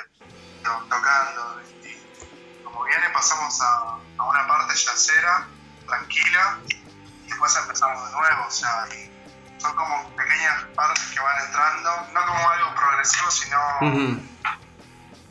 tocando, 0.89 1.61
y 1.83 2.63
como 2.63 2.83
viene 2.83 3.09
pasamos 3.09 3.59
a, 3.61 3.97
a 4.17 4.23
una 4.23 4.47
parte 4.47 4.75
yacera, 4.75 5.47
tranquila, 5.87 6.59
y 6.67 7.29
después 7.29 7.55
empezamos 7.55 8.05
de 8.05 8.11
nuevo, 8.11 8.45
o 8.45 8.51
sea, 8.51 8.87
y 8.93 9.18
son 9.59 9.75
como 9.75 10.15
pequeñas 10.15 10.63
partes 10.75 11.03
que 11.13 11.19
van 11.19 11.45
entrando, 11.45 12.07
no 12.13 12.25
como 12.25 12.49
algo 12.49 12.75
progresivo, 12.75 13.29
sino 13.31 13.57
Ujú. 13.81 14.27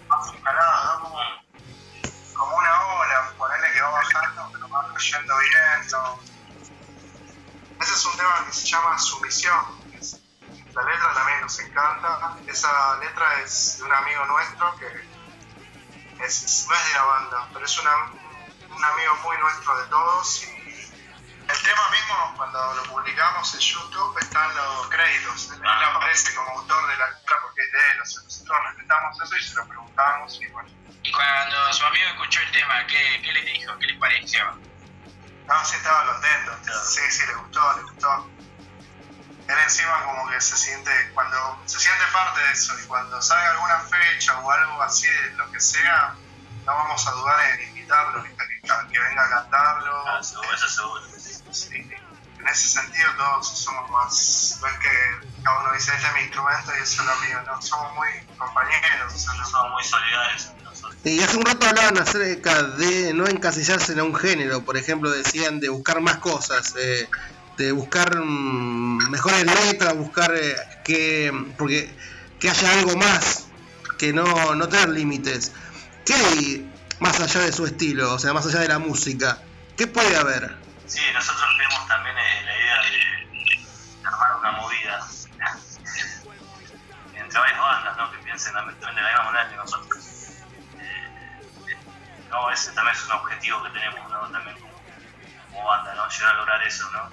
más 0.08 0.34
escalado, 0.34 0.84
¿no? 0.98 1.02
Como, 1.02 1.18
como 2.34 2.56
una 2.56 2.80
ola, 2.86 3.34
ponerle 3.36 3.72
que 3.72 3.80
va 3.80 3.90
bajando, 3.90 4.50
pero 4.52 4.68
va 4.68 4.92
cayendo 4.94 5.38
bien, 5.38 5.88
¿no? 5.92 6.20
Ese 7.80 7.92
es 7.94 8.04
un 8.06 8.16
tema 8.16 8.44
que 8.46 8.52
se 8.52 8.66
llama 8.66 8.98
Sumisión. 8.98 9.80
es- 9.92 10.20
La 10.74 10.82
letra 10.84 11.14
también 11.14 11.40
nos 11.40 11.58
encanta. 11.60 12.38
Esa 12.46 12.96
letra 12.98 13.40
es 13.40 13.78
de 13.78 13.84
un 13.84 13.92
amigo 13.92 14.24
nuestro 14.26 14.76
que 14.76 14.86
es, 16.24 16.66
no 16.68 16.74
es 16.74 16.86
de 16.88 16.94
la 16.94 17.02
banda, 17.04 17.50
pero 17.52 17.64
es 17.64 17.78
una- 17.78 18.12
un 18.76 18.84
amigo 18.84 19.14
muy 19.24 19.38
nuestro 19.38 19.80
de 19.80 19.88
todos. 19.88 20.42
Y 20.44 20.46
publicamos 23.18 23.54
en 23.54 23.60
YouTube, 23.60 24.18
están 24.20 24.54
los 24.54 24.88
créditos. 24.88 25.50
Él 25.50 25.60
él 25.60 25.66
aparece 25.66 26.34
como 26.34 26.50
autor 26.50 26.88
de 26.88 26.96
la 26.96 27.10
letra 27.10 27.36
porque 27.42 27.62
es 27.62 27.72
de 27.72 27.78
él. 27.90 28.00
O 28.00 28.06
sea, 28.06 28.22
nosotros 28.22 28.58
respetamos 28.68 29.22
eso 29.22 29.36
y 29.36 29.42
se 29.42 29.54
lo 29.56 29.66
preguntamos. 29.66 30.40
Y 30.40 30.46
bueno, 30.46 30.68
Y 31.02 31.12
cuando 31.12 31.72
su 31.72 31.84
amigo 31.84 32.06
escuchó 32.10 32.40
el 32.40 32.52
tema, 32.52 32.86
¿qué, 32.86 33.22
qué 33.24 33.32
le 33.32 33.42
dijo? 33.42 33.76
¿Qué 33.78 33.86
les 33.86 33.98
pareció? 33.98 34.44
No, 35.46 35.64
sí, 35.64 35.76
estaba 35.76 36.06
contento. 36.06 36.58
Sí, 36.84 37.00
sí, 37.10 37.26
le 37.26 37.34
gustó, 37.34 37.76
le 37.76 37.82
gustó. 37.82 38.30
Él 39.48 39.56
encima 39.64 40.04
como 40.04 40.28
que 40.28 40.40
se 40.40 40.56
siente, 40.56 40.92
cuando 41.14 41.60
se 41.64 41.80
siente 41.80 42.04
parte 42.12 42.40
de 42.40 42.52
eso 42.52 42.78
y 42.78 42.86
cuando 42.86 43.20
salga 43.20 43.50
alguna 43.52 43.80
fecha 43.80 44.38
o 44.38 44.50
algo 44.50 44.82
así 44.82 45.08
lo 45.36 45.50
que 45.50 45.58
sea, 45.58 46.14
no 46.66 46.72
vamos 46.76 47.08
a 47.08 47.10
dudar 47.12 47.50
en 47.50 47.68
invitarlo, 47.70 48.22
que, 48.22 48.30
que 48.30 49.00
venga 49.00 49.24
a 49.24 49.30
cantarlo. 49.30 50.06
Ah, 50.06 50.22
seguro, 50.22 50.54
eso 50.54 50.68
seguro. 50.68 51.17
En 52.48 52.54
ese 52.54 52.68
sentido 52.68 53.06
todos 53.18 53.46
somos 53.46 53.90
más, 53.90 54.58
no 54.62 54.68
es 54.68 54.78
que 54.78 55.42
cada 55.42 55.60
uno 55.60 55.72
dice, 55.74 55.92
este 55.94 56.06
es 56.06 56.14
mi 56.14 56.20
instrumento 56.20 56.72
y 56.78 56.82
eso 56.82 57.02
es 57.02 57.06
lo 57.06 57.16
mío, 57.16 57.38
no, 57.46 57.60
somos 57.60 57.94
muy 57.94 58.08
compañeros, 58.38 59.14
o 59.14 59.18
sea, 59.18 59.34
no 59.34 59.44
Somos 59.44 59.72
muy 59.72 59.84
solidarios 59.84 60.46
entre 60.46 60.64
nosotros. 60.64 60.96
Y 61.04 61.20
hace 61.20 61.36
un 61.36 61.44
rato 61.44 61.66
hablaban 61.66 61.98
acerca 61.98 62.62
de 62.62 63.12
no 63.12 63.26
encasillarse 63.26 63.92
en 63.92 64.00
un 64.00 64.14
género, 64.14 64.64
por 64.64 64.78
ejemplo, 64.78 65.10
decían 65.10 65.60
de 65.60 65.68
buscar 65.68 66.00
más 66.00 66.16
cosas, 66.18 66.74
eh, 66.78 67.06
de 67.58 67.72
buscar 67.72 68.16
mm, 68.16 69.10
mejores 69.10 69.44
letras, 69.44 69.94
buscar 69.94 70.34
eh, 70.34 70.56
que, 70.84 71.30
porque, 71.58 71.94
que 72.40 72.48
haya 72.48 72.72
algo 72.78 72.96
más, 72.96 73.48
que 73.98 74.14
no, 74.14 74.54
no 74.54 74.68
tener 74.70 74.88
límites. 74.88 75.52
¿Qué 76.06 76.14
hay 76.14 76.72
más 76.98 77.20
allá 77.20 77.42
de 77.42 77.52
su 77.52 77.66
estilo, 77.66 78.14
o 78.14 78.18
sea, 78.18 78.32
más 78.32 78.46
allá 78.46 78.60
de 78.60 78.68
la 78.68 78.78
música? 78.78 79.42
¿Qué 79.76 79.86
puede 79.86 80.16
haber? 80.16 80.67
Sí, 80.88 81.02
nosotros 81.12 81.46
tenemos 81.58 81.86
también 81.86 82.16
la 82.16 82.22
idea 82.56 82.80
de, 82.80 83.68
armar 84.06 84.36
una 84.36 84.52
movida 84.52 84.98
entre 87.14 87.38
varias 87.38 87.60
bandas, 87.60 87.96
¿no? 87.98 88.10
Que 88.10 88.18
piensen 88.18 88.54
también 88.54 88.80
de 88.80 88.86
la 88.86 88.92
misma 88.92 89.24
manera 89.24 89.50
que 89.50 89.56
nosotros. 89.56 89.98
Eh, 90.78 91.76
no, 92.30 92.50
ese 92.50 92.72
también 92.72 92.96
es 92.96 93.04
un 93.04 93.12
objetivo 93.12 93.62
que 93.64 93.70
tenemos, 93.70 94.10
¿no? 94.10 94.30
También 94.30 94.56
como, 94.58 95.66
banda, 95.66 95.94
¿no? 95.94 96.08
Llegar 96.08 96.34
a 96.34 96.36
lograr 96.38 96.62
eso, 96.62 96.90
¿no? 96.90 97.10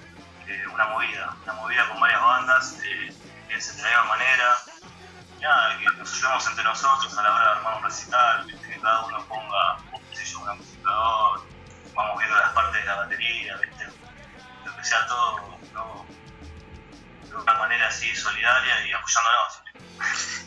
Una 0.73 0.85
movida, 0.85 1.35
una 1.43 1.53
movida 1.53 1.89
con 1.89 1.99
varias 1.99 2.21
bandas 2.21 2.79
eh, 2.81 3.13
que 3.13 3.47
piensen 3.47 3.75
de 3.75 3.83
la 3.83 3.89
misma 3.89 4.05
manera. 4.05 4.57
Nada, 5.41 5.77
que 5.77 5.85
nos 5.85 6.13
ayudemos 6.13 6.47
entre 6.47 6.63
nosotros 6.63 7.17
a 7.17 7.23
la 7.23 7.33
hora 7.33 7.43
de 7.43 7.51
armar 7.51 7.75
un 7.75 7.83
recital, 7.83 8.47
que 8.47 8.79
cada 8.79 9.05
uno 9.05 9.25
ponga, 9.25 9.77
un 10.41 10.49
amplificador, 10.49 11.34
las 12.41 12.53
partes 12.53 12.81
de 12.81 12.85
la 12.85 12.95
batería, 12.95 13.57
¿viste? 13.57 13.85
Que 14.75 14.83
sea 14.83 15.05
todo 15.07 15.57
¿no? 15.73 16.05
de 17.29 17.35
una 17.35 17.53
manera 17.55 17.87
así 17.87 18.15
solidaria 18.15 18.87
y 18.87 18.93
apoyándonos. 18.93 19.61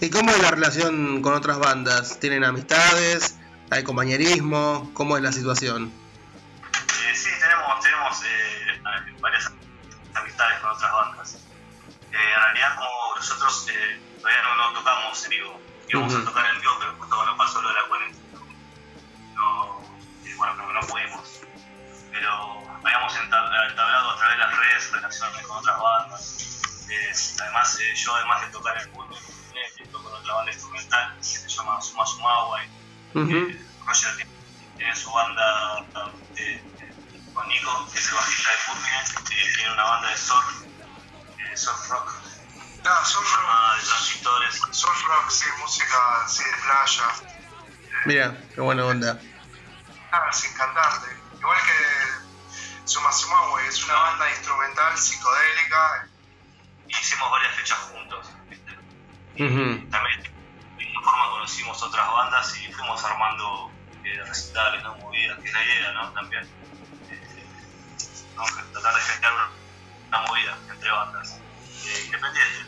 ¿Y 0.01 0.11
cómo 0.11 0.31
es 0.31 0.43
la 0.43 0.51
relación 0.51 1.23
con 1.23 1.35
otras 1.35 1.59
bandas? 1.59 2.21
¿Tienen 2.21 2.45
amistades? 2.45 3.39
¿Hay 3.71 3.83
compañerismo? 3.85 4.91
¿Cómo 4.95 5.17
es 5.17 5.23
la 5.23 5.33
situación? 5.33 5.93
Eh, 5.93 7.15
sí, 7.15 7.31
tenemos, 7.41 7.81
tenemos 7.81 8.23
eh, 8.25 8.83
varias 9.21 9.51
amistades 10.15 10.61
con 10.61 10.71
otras 10.71 10.93
bandas. 10.93 11.35
Eh, 12.13 12.17
en 12.17 12.43
realidad, 12.43 12.77
como 12.77 13.17
nosotros 13.17 13.67
eh, 13.71 14.01
todavía 14.19 14.43
no, 14.43 14.57
no 14.57 14.79
tocamos 14.79 15.25
en 15.25 15.31
vivo, 15.31 15.61
íbamos 15.89 16.15
a 16.15 16.25
tocar 16.25 16.47
en 16.47 16.61
vivo, 16.61 16.73
pero 16.79 16.95
justo 16.99 17.17
cuando 17.17 17.37
pasó 17.37 17.61
lo 17.61 17.69
de 17.69 17.75
la 17.75 17.89
cuarentena, 17.89 18.41
no, 19.35 19.83
bueno, 20.37 20.55
no, 20.55 20.73
no 20.73 20.81
pudimos. 20.87 21.18
Pero 22.19 22.67
habíamos 22.85 23.15
enta- 23.15 23.69
entablado 23.71 24.11
a 24.11 24.17
través 24.17 24.37
de 24.37 24.43
las 24.45 24.57
redes 24.59 24.91
relaciones 24.91 25.47
con 25.47 25.57
otras 25.59 25.79
bandas. 25.79 26.85
Eh, 26.91 27.13
además, 27.43 27.79
eh, 27.81 27.95
yo 27.95 28.15
además 28.17 28.41
de 28.41 28.47
tocar 28.49 28.77
el 28.77 28.89
fútbol, 28.91 29.19
eh, 29.55 29.89
toco 29.93 30.03
con 30.03 30.15
otra 30.21 30.35
banda 30.35 30.51
instrumental 30.53 31.17
que 31.19 31.23
se 31.25 31.49
llama 31.49 31.81
Suma 31.81 32.05
Sumawa 32.07 32.59
y 32.65 33.19
Ujú. 33.21 33.37
eh, 33.37 33.61
Roger 33.87 34.17
tiene- 34.77 34.97
su 34.97 35.13
banda 35.13 35.87
eh, 36.35 36.65
con 37.33 37.47
Nico, 37.49 37.89
que 37.93 37.99
es 38.01 38.09
el 38.09 38.15
bajista 38.15 38.51
de 38.51 38.57
Fulmine, 38.59 38.99
eh, 38.99 39.53
tiene 39.57 39.73
una 39.75 39.85
banda 39.85 40.09
de 40.11 40.17
surf 40.17 40.65
surf 41.55 41.89
rock. 41.91 42.13
Claro, 42.83 43.05
surf 43.05 43.37
rock, 43.37 43.77
de 43.77 43.87
transitores. 43.87 44.61
surf 44.73 45.03
rock, 45.07 45.31
sí, 45.31 45.45
música 45.61 46.25
así 46.25 46.43
de 46.43 46.57
playa. 46.63 47.15
Mira, 48.07 48.49
qué 48.55 48.61
buena 48.61 48.85
onda. 48.87 49.21
Nada, 50.11 50.33
sin 50.33 50.53
cantarte. 50.55 51.18
Suma 52.89 53.13
Suma, 53.13 53.49
güey, 53.51 53.67
es 53.69 53.85
una 53.85 53.95
banda 53.95 54.31
instrumental 54.31 54.97
psicodélica. 54.97 56.09
Hicimos 56.89 57.31
varias 57.31 57.55
fechas 57.57 57.79
juntos. 57.79 58.27
¿viste? 58.49 58.73
Ujú. 59.45 59.91
También 59.91 60.23
de 60.23 60.85
esta 60.85 61.01
forma 61.03 61.31
conocimos 61.31 61.83
otras 61.83 62.07
bandas 62.09 62.57
y 62.59 62.73
fuimos 62.73 63.05
armando 63.05 63.71
eh, 64.05 64.23
recitales, 64.27 64.83
¿no? 64.83 64.97
movidas, 64.97 65.39
que 65.41 65.49
es 65.49 65.53
la 65.55 65.65
idea, 65.65 65.93
¿no? 65.93 66.11
También. 66.13 66.45
Eh. 67.11 67.47
Tratar 68.73 68.95
de 68.95 69.01
generar 69.03 69.33
una, 69.35 69.51
una 70.09 70.21
movida 70.29 70.59
entre 70.73 70.91
bandas 70.91 71.31
eh, 71.85 72.03
independientes. 72.07 72.67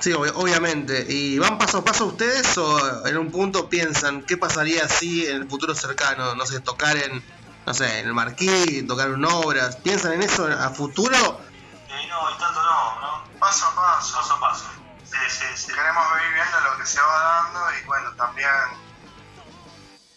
Sí, 0.00 0.12
ob- 0.12 0.32
obviamente. 0.36 1.06
¿Y 1.08 1.38
van 1.38 1.58
paso 1.58 1.78
a 1.78 1.84
paso 1.84 2.06
ustedes 2.06 2.56
o 2.58 3.06
en 3.06 3.16
un 3.16 3.32
punto 3.32 3.68
piensan 3.68 4.22
qué 4.22 4.36
pasaría 4.36 4.86
si 4.88 5.26
en 5.26 5.36
el 5.42 5.48
futuro 5.48 5.74
cercano, 5.74 6.34
no 6.34 6.46
sé, 6.46 6.60
tocar 6.60 6.96
en, 6.96 7.24
no 7.66 7.74
sé, 7.74 7.98
en 7.98 8.06
el 8.06 8.14
Marquí, 8.14 8.82
tocar 8.86 9.08
en 9.08 9.24
obras? 9.24 9.76
¿Piensan 9.76 10.12
en 10.12 10.22
eso 10.22 10.46
a 10.46 10.70
futuro? 10.70 11.16
Eh, 11.16 12.06
no, 12.08 12.30
y 12.30 12.38
tanto 12.38 12.62
no, 12.62 13.00
¿no? 13.00 13.24
Paso 13.40 13.66
a 13.66 13.74
paso. 13.74 14.16
Paso 14.16 14.34
a 14.34 14.40
paso. 14.40 14.64
Sí, 15.04 15.18
sí, 15.28 15.44
sí. 15.56 15.72
Queremos 15.72 16.04
vivir 16.14 16.34
viendo 16.34 16.60
lo 16.60 16.78
que 16.78 16.86
se 16.86 17.00
va 17.00 17.18
dando 17.18 17.60
y 17.72 17.84
bueno, 17.86 18.12
también 18.12 18.50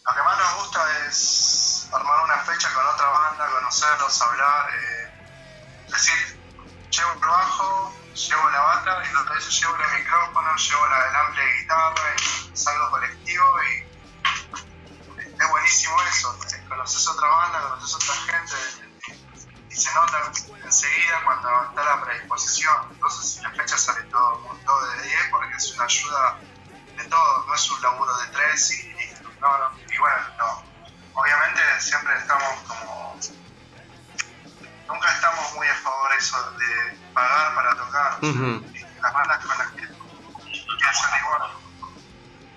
lo 0.06 0.15
que 0.15 0.24
más 0.24 0.38
nos 0.38 0.56
gusta 0.58 1.08
es 1.08 1.89
armar 1.91 2.24
una 2.24 2.38
fecha 2.38 2.72
con 2.72 2.86
otra 2.86 3.08
banda, 3.08 3.48
conocerlos, 3.48 4.22
hablar, 4.22 4.70
eh, 4.70 5.88
decir, 5.91 6.39
llevo 6.91 7.13
el 7.13 7.20
bajo, 7.20 7.94
llevo 8.13 8.50
la 8.51 8.62
bata 8.62 9.03
y 9.12 9.15
otras 9.15 9.38
veces 9.38 9.60
llevo 9.60 9.75
el 9.75 10.00
micrófono, 10.00 10.56
llevo 10.56 10.88
la, 10.88 11.10
el 11.10 11.15
amplia 11.15 11.46
de 11.46 11.53
guitarra 11.62 12.15
y 12.15 12.53
es 12.53 12.68
algo 12.68 12.91
colectivo 12.91 13.46
y 13.63 13.89
es 15.39 15.50
buenísimo 15.50 16.01
eso, 16.03 16.38
conoces 16.70 17.08
otra 17.08 17.28
banda, 17.28 17.62
conoces 17.70 17.96
otra 17.96 18.16
gente 18.16 18.90
y 19.70 19.76
se 19.76 19.94
nota 19.94 20.32
enseguida 20.64 21.22
cuando 21.26 21.64
está 21.70 21.84
la 21.84 22.02
predisposición. 22.06 22.76
Entonces, 22.92 23.32
si 23.32 23.42
la 23.42 23.52
fecha 23.52 23.78
sale 23.78 24.04
todo, 24.04 24.58
todo 24.66 24.90
de 24.92 25.04
10 25.04 25.16
porque 25.32 25.56
es 25.56 25.74
una 25.74 25.84
ayuda 25.84 26.40
de 26.98 27.04
todo, 27.06 27.46
no 27.48 27.56
es 27.56 27.72
un 27.72 27.82
laburo 27.82 28.18
de 28.18 28.28
tres 28.28 28.72
y 28.72 28.94
listo. 28.94 29.30
No, 29.42 29.58
no. 29.58 29.72
Y 29.92 29.98
bueno, 29.98 30.18
no. 30.38 30.64
Obviamente 31.14 31.62
siempre 31.80 32.18
estamos 32.18 32.60
como. 32.68 33.20
Nunca 34.88 35.14
estamos 35.14 35.54
muy 35.54 35.68
a 35.68 35.76
favor 35.76 36.10
eso 36.18 36.52
de 36.52 36.98
pagar 37.14 37.56
para 37.56 37.76
tocar. 37.76 38.24
las 38.24 39.14
bandas 39.14 39.46
con 39.46 39.58
las 39.58 39.68
que 39.72 39.88
piensan 40.78 41.20
igual. 41.20 41.52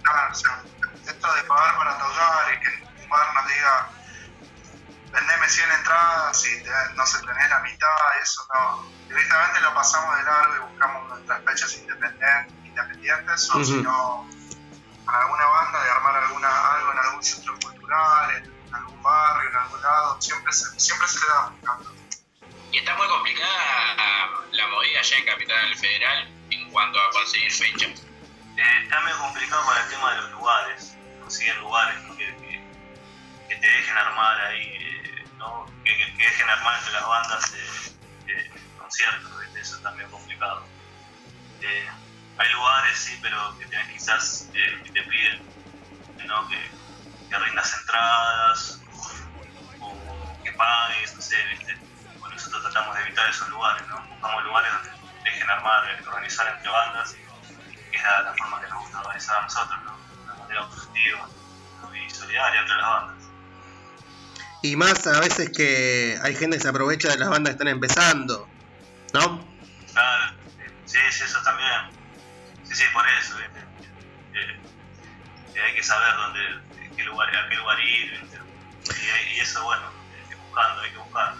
Claro, 0.03 0.33
o 0.33 0.35
sea, 0.35 0.63
esto 1.07 1.35
de 1.35 1.43
pagar 1.43 1.77
para 1.77 1.99
tocar 1.99 2.55
y 2.55 2.61
que 2.61 3.03
un 3.03 3.09
bar 3.09 3.35
nos 3.35 3.47
diga 3.47 3.89
vendeme 5.13 5.49
100 5.49 5.71
entradas 5.73 6.45
y 6.47 6.63
te- 6.63 6.95
no 6.95 7.07
se 7.07 7.19
tenés 7.21 7.49
la 7.51 7.61
mitad, 7.61 7.89
eso 8.23 8.47
no. 8.55 8.83
Directamente 9.09 9.61
lo 9.61 9.75
pasamos 9.75 10.17
de 10.17 10.23
largo 10.25 10.57
y 10.57 10.59
buscamos 10.71 11.09
nuestras 11.11 11.45
fechas 11.45 11.75
independentes, 11.77 12.55
independientes 12.65 13.51
o 13.51 13.65
si 13.65 13.75
no, 13.83 14.29
con 15.05 15.15
alguna 15.15 15.47
banda 15.47 15.83
de 15.85 15.91
armar 15.91 16.17
alguna, 16.17 16.71
algo 16.75 16.93
en 16.93 16.99
algún 16.99 17.23
centro 17.23 17.55
cultural, 17.61 18.37
en 18.37 18.75
algún 18.75 19.03
barrio, 19.03 19.51
en 19.51 19.57
algún 19.57 19.83
lado, 19.83 20.21
siempre 20.21 20.53
se, 20.53 20.81
siempre 20.81 21.09
se 21.09 21.19
le 21.21 21.27
da 21.27 21.49
buscando. 21.51 21.93
Y 22.71 22.79
está 22.79 22.95
muy 22.95 23.07
complicada 23.09 23.97
la 24.53 24.67
movida 24.69 25.01
allá 25.01 25.17
en 25.19 25.27
Capital 25.27 25.77
Federal 25.77 26.29
en 26.51 26.71
cuanto 26.71 26.99
a 26.99 27.11
conseguir 27.11 27.53
fechas. 27.53 28.01
Eh, 28.57 28.81
está 28.85 29.01
medio 29.01 29.19
complicado 29.19 29.63
con 29.65 29.77
el 29.77 29.89
tema 29.91 30.11
de 30.15 30.21
los 30.23 30.31
lugares, 30.33 30.97
conseguir 31.21 31.55
lugares 31.57 32.03
¿no? 32.05 32.17
que, 32.17 32.27
que, 32.37 32.65
que 33.49 33.57
te 33.57 33.67
dejen 33.67 33.97
armar 33.97 34.41
ahí. 34.43 34.72
Que, 36.23 36.29
dejen 36.31 36.49
armar 36.49 36.79
entre 36.79 36.93
las 36.93 37.07
bandas 37.07 37.53
eh, 37.55 37.93
eh, 38.29 38.51
conciertos, 38.79 39.41
¿viste? 39.41 39.61
eso 39.61 39.77
está 39.77 39.91
medio 39.93 40.11
complicado. 40.11 40.65
Eh, 41.61 41.89
hay 42.39 42.53
lugares, 42.53 42.99
sí, 42.99 43.19
pero 43.21 43.59
que 43.59 43.67
tenés 43.67 43.89
quizás 43.89 44.49
eh, 44.55 44.81
que 44.85 44.91
te 44.91 45.03
piden 45.03 45.43
¿no? 46.27 46.49
que, 46.49 46.71
que 47.29 47.39
rindas 47.39 47.77
entradas 47.81 48.81
o 49.81 50.43
que 50.43 50.53
pagues, 50.53 51.15
no 51.15 51.23
sé, 51.23 51.37
¿viste? 51.47 51.77
Bueno, 52.19 52.35
nosotros 52.35 52.63
tratamos 52.63 52.97
de 52.97 53.03
evitar 53.03 53.29
esos 53.29 53.49
lugares, 53.49 53.87
¿no? 53.89 54.01
Buscamos 54.03 54.45
lugares 54.45 54.73
donde 54.73 54.91
dejen 55.25 55.51
armar, 55.51 55.91
eh, 55.91 56.03
organizar 56.07 56.55
entre 56.55 56.71
bandas 56.71 57.13
que 57.13 57.97
es 57.97 58.03
la, 58.03 58.35
forma 58.39 58.61
que 58.61 58.69
nos 58.69 58.81
gusta 58.81 59.01
organizar 59.01 59.37
a 59.37 59.43
nosotros, 59.43 59.79
¿no? 59.85 59.99
De 59.99 60.23
una 60.23 60.35
manera 60.35 61.27
¿no? 61.83 61.97
y 61.97 62.11
solidaria 62.11 62.61
entre 62.61 62.77
las 62.77 62.87
bandas. 62.87 63.22
Y 64.63 64.77
más 64.77 65.07
a 65.07 65.21
veces 65.21 65.51
que 65.51 66.19
hay 66.23 66.35
gente 66.37 66.57
que 66.57 66.63
se 66.63 66.69
aprovecha 66.69 67.09
de 67.09 67.19
las 67.19 67.29
bandas 67.29 67.51
que 67.51 67.55
están 67.55 67.69
empezando, 67.69 68.49
¿no? 69.13 69.45
Claro, 69.93 70.35
eh, 70.61 70.71
sí, 70.87 70.99
sí, 71.11 71.25
eso 71.25 71.39
también. 71.43 71.69
Sí, 72.69 72.75
sí, 72.77 72.85
por 72.95 73.05
eso, 73.21 73.37
¿viste? 73.39 73.59
Eh, 74.35 74.61
eh, 75.57 75.61
hay 75.67 75.75
que 75.75 75.83
saber 75.83 76.09
dónde, 76.17 76.41
qué 76.97 77.03
lugar, 77.05 77.29
a 77.35 77.49
qué 77.49 77.57
lugar 77.57 77.79
ir, 77.81 78.11
¿viste? 78.21 78.39
Y, 79.35 79.37
y 79.37 79.41
eso, 79.41 79.63
bueno, 79.65 79.83
hay 80.23 80.29
que 80.29 80.37
buscando, 80.37 80.81
hay 80.83 80.91
que 80.93 80.99
buscar. 80.99 81.35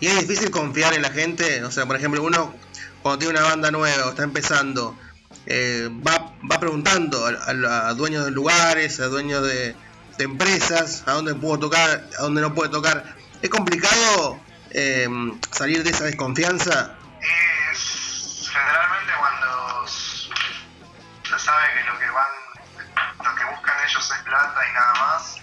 Y 0.00 0.06
es 0.08 0.26
difícil 0.28 0.50
confiar 0.50 0.94
en 0.94 1.02
la 1.02 1.10
gente, 1.10 1.62
o 1.64 1.70
sea, 1.70 1.84
por 1.86 1.96
ejemplo, 1.96 2.22
uno 2.22 2.54
cuando 3.02 3.18
tiene 3.18 3.38
una 3.38 3.48
banda 3.48 3.70
nueva 3.70 4.06
o 4.06 4.10
está 4.10 4.24
empezando, 4.24 4.98
eh, 5.46 5.88
va, 6.06 6.34
va 6.50 6.58
preguntando 6.58 7.24
a, 7.26 7.30
a- 7.30 7.88
a 7.88 7.94
dueños 7.94 8.24
de 8.24 8.30
lugares, 8.30 8.98
a 9.00 9.06
dueños 9.06 9.42
de, 9.46 9.76
de 10.18 10.24
empresas, 10.24 11.04
a 11.06 11.12
dónde 11.12 11.34
puedo 11.34 11.58
tocar, 11.58 12.08
a 12.18 12.22
dónde 12.22 12.40
no 12.40 12.54
puedo 12.54 12.70
tocar. 12.70 13.04
Es 13.42 13.50
complicado 13.50 14.40
eh, 14.70 15.08
salir 15.50 15.82
de 15.82 15.90
esa 15.90 16.04
desconfianza. 16.04 16.94
Y 17.20 18.46
generalmente 18.46 19.12
cuando 19.18 19.86
se 19.86 21.38
sabe 21.38 21.64
que 21.74 21.84
lo 21.84 21.98
que 21.98 22.10
van, 22.10 23.24
lo 23.24 23.34
que 23.34 23.44
buscan 23.44 23.74
ellos 23.84 24.10
es 24.10 24.22
plata 24.22 24.60
y 24.68 24.72
nada 24.72 24.92
más, 24.94 25.36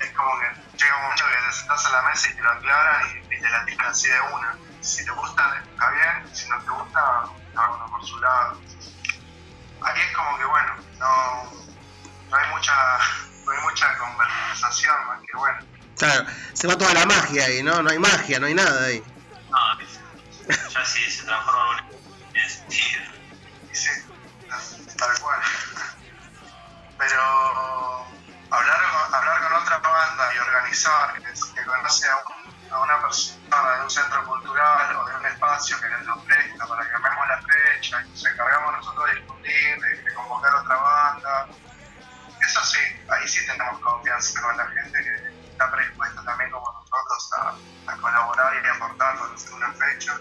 es 0.00 0.12
como 0.12 0.30
que 0.40 0.78
llega 0.78 0.96
un 0.96 1.02
momento 1.02 1.24
que 1.26 1.46
te 1.46 1.52
sentás 1.52 1.86
a 1.86 1.90
la 1.90 2.02
mesa 2.02 2.30
y 2.30 2.34
te 2.34 2.42
lo 2.42 2.50
aclaran 2.50 3.02
y, 3.06 3.34
y 3.34 3.40
te 3.40 3.48
la 3.48 3.64
tiran 3.64 3.86
así 3.86 4.08
de 4.08 4.20
una. 4.32 4.58
Si 4.80 5.04
te 5.04 5.10
gusta, 5.10 5.62
está 5.70 5.90
bien, 5.90 6.34
si 6.34 6.48
no 6.48 6.58
te 6.60 6.70
gusta, 6.70 7.24
cada 7.54 7.70
uno 7.70 7.86
por 7.90 8.06
su 8.06 8.18
lado. 8.20 8.60
Aquí 9.80 10.00
es 10.00 10.16
como 10.16 10.38
que 10.38 10.44
bueno, 10.44 10.74
no, 10.98 11.52
no 12.30 12.36
hay 12.36 12.50
mucha, 12.50 12.98
no 13.48 13.54
hay 13.54 13.60
mucha 13.62 13.96
conversación 13.98 15.06
más 15.06 15.20
que 15.20 15.36
bueno. 15.36 15.58
Claro, 15.96 16.24
se 16.52 16.66
va 16.68 16.78
toda 16.78 16.94
la 16.94 17.06
magia 17.06 17.44
ahí, 17.46 17.62
¿no? 17.62 17.82
No 17.82 17.90
hay 17.90 17.98
magia, 17.98 18.38
no 18.38 18.46
hay 18.46 18.54
nada 18.54 18.84
ahí. 18.86 19.02
No, 19.50 20.58
ya 20.70 20.84
sí 20.84 21.10
se 21.10 21.24
transforma 21.24 21.78
en 21.78 21.84
un 21.96 22.32
tiene 22.32 22.48
sentido. 22.48 23.02
Y 23.72 23.74
sí, 23.76 23.90
tal 24.96 25.18
cual. 25.20 25.40
Pero 26.98 28.06
hablar 28.50 28.80
con, 28.92 29.14
hablar 29.14 29.42
con 29.42 29.52
otra 29.62 29.78
banda 29.78 30.34
y 30.34 30.38
organizar, 30.38 31.12
que, 31.14 31.20
que 31.22 31.64
conoce 31.66 32.08
a, 32.08 32.16
un- 32.16 32.72
a 32.72 32.78
una 32.80 33.00
persona 33.02 33.76
de 33.76 33.82
un 33.82 33.90
centro 33.90 34.24
cultural 34.24 34.96
o 34.96 35.04
de 35.06 35.16
un 35.16 35.26
espacio 35.26 35.80
que 35.80 35.88
nos 36.04 36.24
presta 36.24 36.66
para 36.66 36.82
que 36.88 36.94
armemos 36.94 37.28
la 37.28 37.42
fecha 37.42 38.02
y 38.02 38.08
nos 38.10 38.24
encargamos 38.26 38.76
nosotros 38.78 39.06
de 39.10 39.14
discutir, 39.16 39.80
de, 39.80 40.02
de 40.02 40.14
convocar 40.14 40.54
otra 40.54 40.76
banda. 40.76 41.48
Eso 42.48 42.64
sí, 42.64 42.78
ahí 43.10 43.28
sí 43.28 43.44
tenemos 43.44 43.78
confianza 43.80 44.40
con 44.40 44.56
la 44.56 44.66
gente 44.68 45.02
que 45.02 45.50
está 45.50 45.70
predispuesta 45.70 46.24
también 46.24 46.50
como 46.50 46.72
nosotros 46.72 47.30
a, 47.36 47.92
a 47.92 47.96
colaborar 47.98 48.54
y 48.54 48.66
a 48.66 48.72
aportar 48.72 49.18
hacer 49.34 49.52
una 49.52 49.70
fecha. 49.74 50.18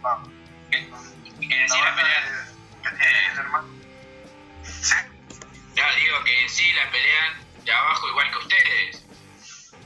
Vamos. 0.00 0.30
Y 0.70 1.48
que 1.48 1.62
en 1.62 1.68
sí 1.68 1.78
la 1.82 1.94
pelea, 1.94 2.48
que 2.82 2.90
tiene 2.96 3.28
el 3.30 3.38
hermano. 3.38 3.68
Sí, 4.64 4.94
ya 5.74 5.94
digo 5.96 6.24
que 6.24 6.42
en 6.42 6.48
sí 6.48 6.72
la 6.72 6.90
pelean 6.90 7.34
de 7.62 7.72
abajo 7.72 8.08
igual 8.08 8.30
que 8.30 8.38
ustedes. 8.38 9.04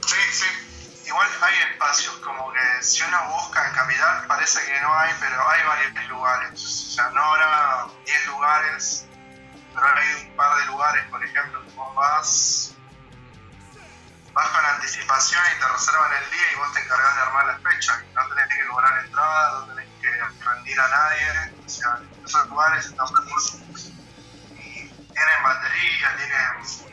sí, 0.06 0.16
sí. 0.30 1.06
Igual 1.06 1.28
hay 1.42 1.54
espacios, 1.72 2.14
como 2.18 2.52
que 2.52 2.82
si 2.84 3.02
uno 3.02 3.18
busca 3.30 3.66
en 3.66 3.74
Capital 3.74 4.26
parece 4.28 4.64
que 4.64 4.80
no 4.80 4.96
hay, 4.96 5.12
pero 5.18 5.48
hay 5.48 5.62
varios 5.64 6.08
lugares. 6.08 6.52
O 6.52 6.92
sea, 6.92 7.10
no 7.10 7.24
habrá 7.24 7.88
10 8.04 8.26
lugares, 8.26 9.09
pero 9.74 9.86
hay 9.86 10.28
un 10.28 10.36
par 10.36 10.58
de 10.58 10.66
lugares, 10.66 11.04
por 11.10 11.24
ejemplo, 11.24 11.64
que 11.64 11.72
vos 11.72 11.94
vas, 11.94 12.74
vas 14.32 14.48
con 14.48 14.64
anticipación 14.64 15.42
y 15.56 15.60
te 15.60 15.68
reservan 15.68 16.12
el 16.12 16.30
día 16.30 16.52
y 16.52 16.56
vos 16.56 16.72
te 16.72 16.80
encargás 16.80 17.14
de 17.16 17.22
armar 17.22 17.46
la 17.46 17.70
fecha. 17.70 18.02
Y 18.10 18.14
no 18.14 18.28
tenés 18.28 18.48
que 18.48 18.66
cobrar 18.68 19.04
entrada, 19.04 19.60
no 19.60 19.74
tenés 19.74 19.88
que 20.00 20.44
rendir 20.44 20.80
a 20.80 20.88
nadie. 20.88 21.54
O 21.64 21.68
sea, 21.68 22.00
esos 22.24 22.48
lugares 22.48 22.86
están 22.86 23.06
buenísimos. 23.08 23.92
Y 24.50 24.88
tienen 24.88 25.42
batería, 25.42 26.16
tienen 26.16 26.90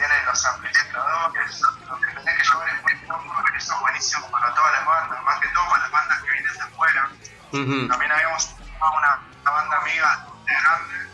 tienen 0.00 0.24
los 0.24 0.46
amplificadores, 0.46 1.60
lo 1.60 2.00
que 2.00 2.06
tenés 2.06 2.36
que 2.38 2.42
llevar 2.42 2.68
es 2.70 2.82
muy 2.82 3.34
porque 3.36 3.58
eso 3.58 3.74
es 3.74 3.80
buenísimo 3.80 4.30
para 4.30 4.54
todas 4.54 4.72
las 4.72 4.86
bandas, 4.86 5.22
más 5.24 5.38
que 5.40 5.48
todo 5.48 5.68
para 5.68 5.82
las 5.82 5.90
bandas 5.90 6.22
que 6.22 6.30
vienen 6.30 6.52
de 6.54 6.60
afuera. 6.60 7.10
También 7.50 8.12
habíamos 8.12 8.54
una, 8.80 9.20
una 9.42 9.50
banda 9.50 9.76
amiga 9.76 10.26
de 10.46 10.54
grande. 10.54 11.10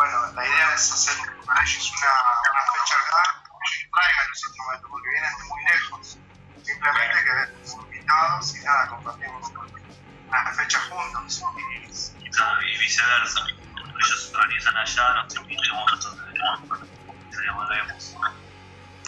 Y 0.00 0.02
bueno, 0.02 0.32
la 0.34 0.46
idea 0.46 0.74
es 0.74 0.92
hacer 0.92 1.14
para 1.44 1.62
ellos 1.62 1.92
una, 1.92 2.08
una 2.50 2.62
fecha 2.72 2.94
acá, 3.04 3.42
que 3.44 3.52
ellos 3.68 3.90
traigan 3.92 4.28
los 4.30 4.44
instrumentos, 4.44 4.90
porque 4.90 5.08
vienen 5.10 5.30
de 5.36 5.44
muy 5.44 5.62
lejos. 5.64 6.18
Simplemente 6.64 7.16
que 7.20 7.68
son 7.68 7.80
invitados 7.84 8.56
y 8.56 8.64
nada, 8.64 8.88
compartimos 8.88 9.50
una 9.50 10.52
fecha 10.54 10.80
juntos. 10.88 11.42
Y, 11.58 12.28
y 12.28 12.78
viceversa. 12.78 13.40
Ellos 13.46 14.32
organizan 14.34 14.76
allá, 14.76 15.22
nos 15.24 15.36
invitamos 15.36 15.92
nosotros 15.92 16.28
y 16.32 17.54
volvemos. 17.54 18.16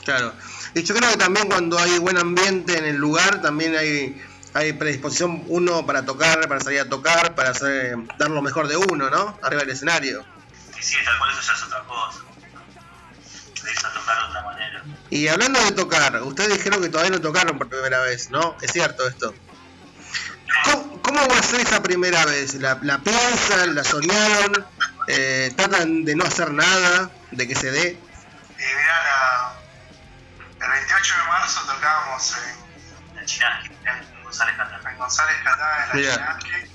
Claro. 0.05 0.35
Y 0.74 0.83
yo 0.83 0.94
creo 0.94 1.11
que 1.11 1.16
también 1.16 1.46
cuando 1.46 1.78
hay 1.78 1.98
buen 2.00 2.18
ambiente 2.18 2.76
en 2.76 2.85
el 2.85 2.96
lugar, 2.96 3.40
también 3.40 3.76
hay, 3.76 4.22
hay 4.52 4.74
predisposición 4.74 5.44
uno 5.46 5.87
para 5.87 6.05
tocar, 6.05 6.46
para 6.48 6.61
salir 6.61 6.81
a 6.81 6.88
tocar, 6.88 7.35
para 7.35 7.50
hacer, 7.50 7.96
dar 8.18 8.28
lo 8.28 8.42
mejor 8.42 8.68
de 8.68 8.76
uno, 8.76 9.09
¿no? 9.09 9.38
Arriba 9.42 9.62
del 9.62 9.70
escenario. 9.70 10.31
Sí, 10.82 10.96
tal 11.04 11.18
cual 11.18 11.30
eso 11.30 11.40
ya 11.42 11.52
es 11.52 11.62
otra 11.62 11.80
cosa. 11.84 12.20
De 13.62 13.70
irse 13.70 13.86
a 13.86 13.92
tocar 13.92 14.18
de 14.18 14.24
otra 14.28 14.42
manera. 14.42 14.82
Y 15.10 15.28
hablando 15.28 15.60
de 15.64 15.72
tocar, 15.72 16.20
ustedes 16.22 16.54
dijeron 16.58 16.82
que 16.82 16.88
todavía 16.88 17.10
no 17.12 17.20
tocaron 17.20 17.56
por 17.58 17.68
primera 17.68 18.00
vez, 18.00 18.30
¿no? 18.30 18.56
Es 18.60 18.72
cierto 18.72 19.06
esto. 19.06 19.34
¿Cómo, 20.64 21.00
cómo 21.02 21.28
va 21.28 21.38
a 21.38 21.42
ser 21.42 21.60
esa 21.60 21.82
primera 21.82 22.24
vez? 22.26 22.54
¿La, 22.54 22.78
la 22.82 22.98
piensan? 22.98 23.74
¿La 23.74 23.84
soñaron? 23.84 24.66
Eh, 25.08 25.52
¿Tratan 25.56 26.04
de 26.04 26.14
no 26.16 26.24
hacer 26.24 26.50
nada? 26.52 27.10
¿De 27.30 27.46
que 27.48 27.54
se 27.54 27.70
dé? 27.70 27.90
y 27.92 28.62
mirá, 28.62 29.02
la- 29.02 30.66
el 30.66 30.70
28 30.72 31.14
de 31.16 31.22
marzo 31.28 31.60
tocábamos 31.66 32.34
en, 32.36 33.18
En 33.18 33.26
Chinaski, 33.26 33.68
en 33.68 34.22
González 34.24 34.54
Catán. 34.56 34.80
en 34.92 34.98
González 34.98 35.36
Catá, 35.42 35.84
en 35.92 36.02
la. 36.06 36.14
Chinaski. 36.14 36.71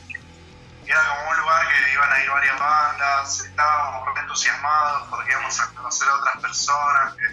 Era 0.88 1.02
como 1.10 1.30
un 1.32 1.38
lugar 1.38 1.68
que 1.68 1.94
iban 1.94 2.12
a 2.14 2.24
ir 2.24 2.30
varias 2.30 2.60
bandas, 2.60 3.40
estábamos 3.42 4.16
re 4.16 4.22
entusiasmados 4.22 5.08
porque 5.10 5.32
íbamos 5.32 5.60
a 5.60 5.68
conocer 5.74 6.08
a 6.08 6.16
otras 6.16 6.38
personas 6.42 7.14
que, 7.16 7.28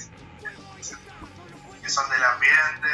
que 1.83 1.88
son 1.88 2.11
del 2.11 2.25
ambiente, 2.25 2.88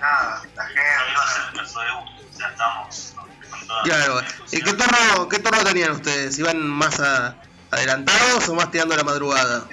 nada, 0.00 0.42
la 0.54 0.64
No 0.64 0.70
iba 0.72 1.22
a 1.22 1.28
ser 1.28 1.42
gente. 1.42 1.56
nuestro 1.58 1.80
debut, 1.82 2.08
o 2.32 2.36
sea, 2.36 2.48
estamos 2.48 3.14
con 3.50 3.66
toda 3.66 3.82
Claro. 3.82 4.20
la 4.22 4.26
¿Y 4.52 4.62
qué 4.62 4.72
torno, 4.72 5.28
qué 5.28 5.38
torno 5.38 5.64
tenían 5.64 5.90
ustedes? 5.92 6.38
¿Iban 6.38 6.66
más 6.66 6.98
a- 7.00 7.36
adelantados 7.70 8.48
o 8.48 8.54
más 8.54 8.70
tirando 8.70 8.96
la 8.96 9.04
madrugada? 9.04 9.66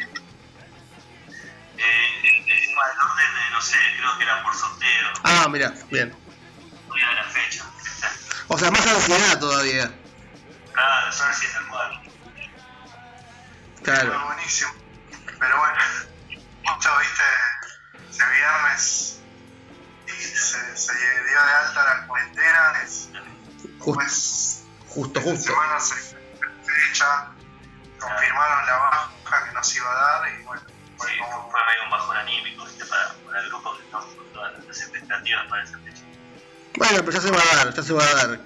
Eh, 1.78 2.22
el 2.24 2.46
tema 2.46 2.88
del 2.88 3.00
orden, 3.00 3.52
no 3.54 3.62
sé, 3.62 3.78
creo 3.98 4.18
que 4.18 4.24
era 4.24 4.44
por 4.44 4.54
sorteo, 4.56 5.10
Ah, 5.24 5.48
mira, 5.50 5.74
bien. 5.90 6.14
no 6.90 6.96
era 6.98 7.14
la 7.14 7.24
fecha. 7.26 7.64
O 8.50 8.58
sea, 8.58 8.70
más 8.72 8.86
ansiedad 8.86 9.40
todavía. 9.40 9.90
Claro, 10.74 11.10
eso 11.10 11.24
sí, 11.34 11.46
tal 11.54 11.68
cual. 11.68 12.02
Fue 13.76 13.84
Claro. 13.84 14.26
buenísimo. 14.26 14.72
Pero 15.40 15.58
bueno, 15.60 15.78
justo 16.66 16.90
viste, 17.00 17.24
ese 18.10 18.24
viernes 18.32 19.20
y 20.08 20.12
se, 20.12 20.78
se 20.78 20.94
dio 20.94 21.24
de 21.46 21.54
alta 21.54 21.84
la 21.84 22.08
cuarentena, 22.08 22.74
es, 22.84 23.10
Justo, 23.80 23.94
pues 23.96 24.64
justo, 24.88 25.20
esta 25.20 25.32
justo. 25.32 25.52
semana 25.52 25.80
se 25.80 25.96
fecha, 25.96 27.28
confirmaron 28.00 28.66
la 28.66 28.78
baja 28.78 29.46
que 29.46 29.52
nos 29.54 29.76
iba 29.76 29.92
a 29.92 29.96
dar 30.22 30.30
y 30.32 30.44
bueno, 30.44 30.62
fue 30.98 31.10
Sí, 31.10 31.18
como 31.20 31.52
fue 31.52 31.60
medio 31.66 31.84
un 31.84 31.90
bajón 31.92 32.18
anímico, 32.18 32.66
¿viste? 32.66 32.86
Para, 32.86 33.14
para 33.26 33.40
el 33.42 33.50
grupo 33.50 33.76
que 33.78 33.84
estamos 33.84 34.16
con 34.16 34.34
todas 34.34 34.54
las 34.66 34.82
expectativas 34.82 35.48
para 35.50 35.64
esa 35.64 35.78
fecha. 35.80 36.02
Bueno, 36.78 36.98
pero 37.00 37.12
ya 37.12 37.22
se 37.22 37.32
va 37.32 37.42
a 37.42 37.56
dar, 37.58 37.74
ya 37.74 37.84
se 37.84 37.94
va 37.94 38.04
a 38.06 38.14
dar. 38.28 38.40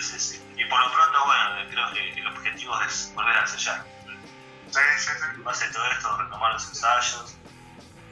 Sí, 0.00 0.18
sí. 0.20 0.37
Y 0.68 0.70
por 0.70 0.80
lo 0.80 0.92
pronto, 0.92 1.24
bueno, 1.24 1.70
creo 1.70 1.92
que 1.92 2.20
el 2.20 2.26
objetivo 2.26 2.78
es 2.82 3.10
volver 3.14 3.38
a 3.38 3.40
ensayar. 3.40 3.86
Sí, 4.70 4.80
sí, 4.98 5.10
sí. 5.18 5.24
En 5.34 5.42
base 5.44 5.64
a 5.64 5.72
todo 5.72 5.90
esto, 5.92 6.16
retomar 6.18 6.52
los 6.52 6.68
ensayos, 6.68 7.36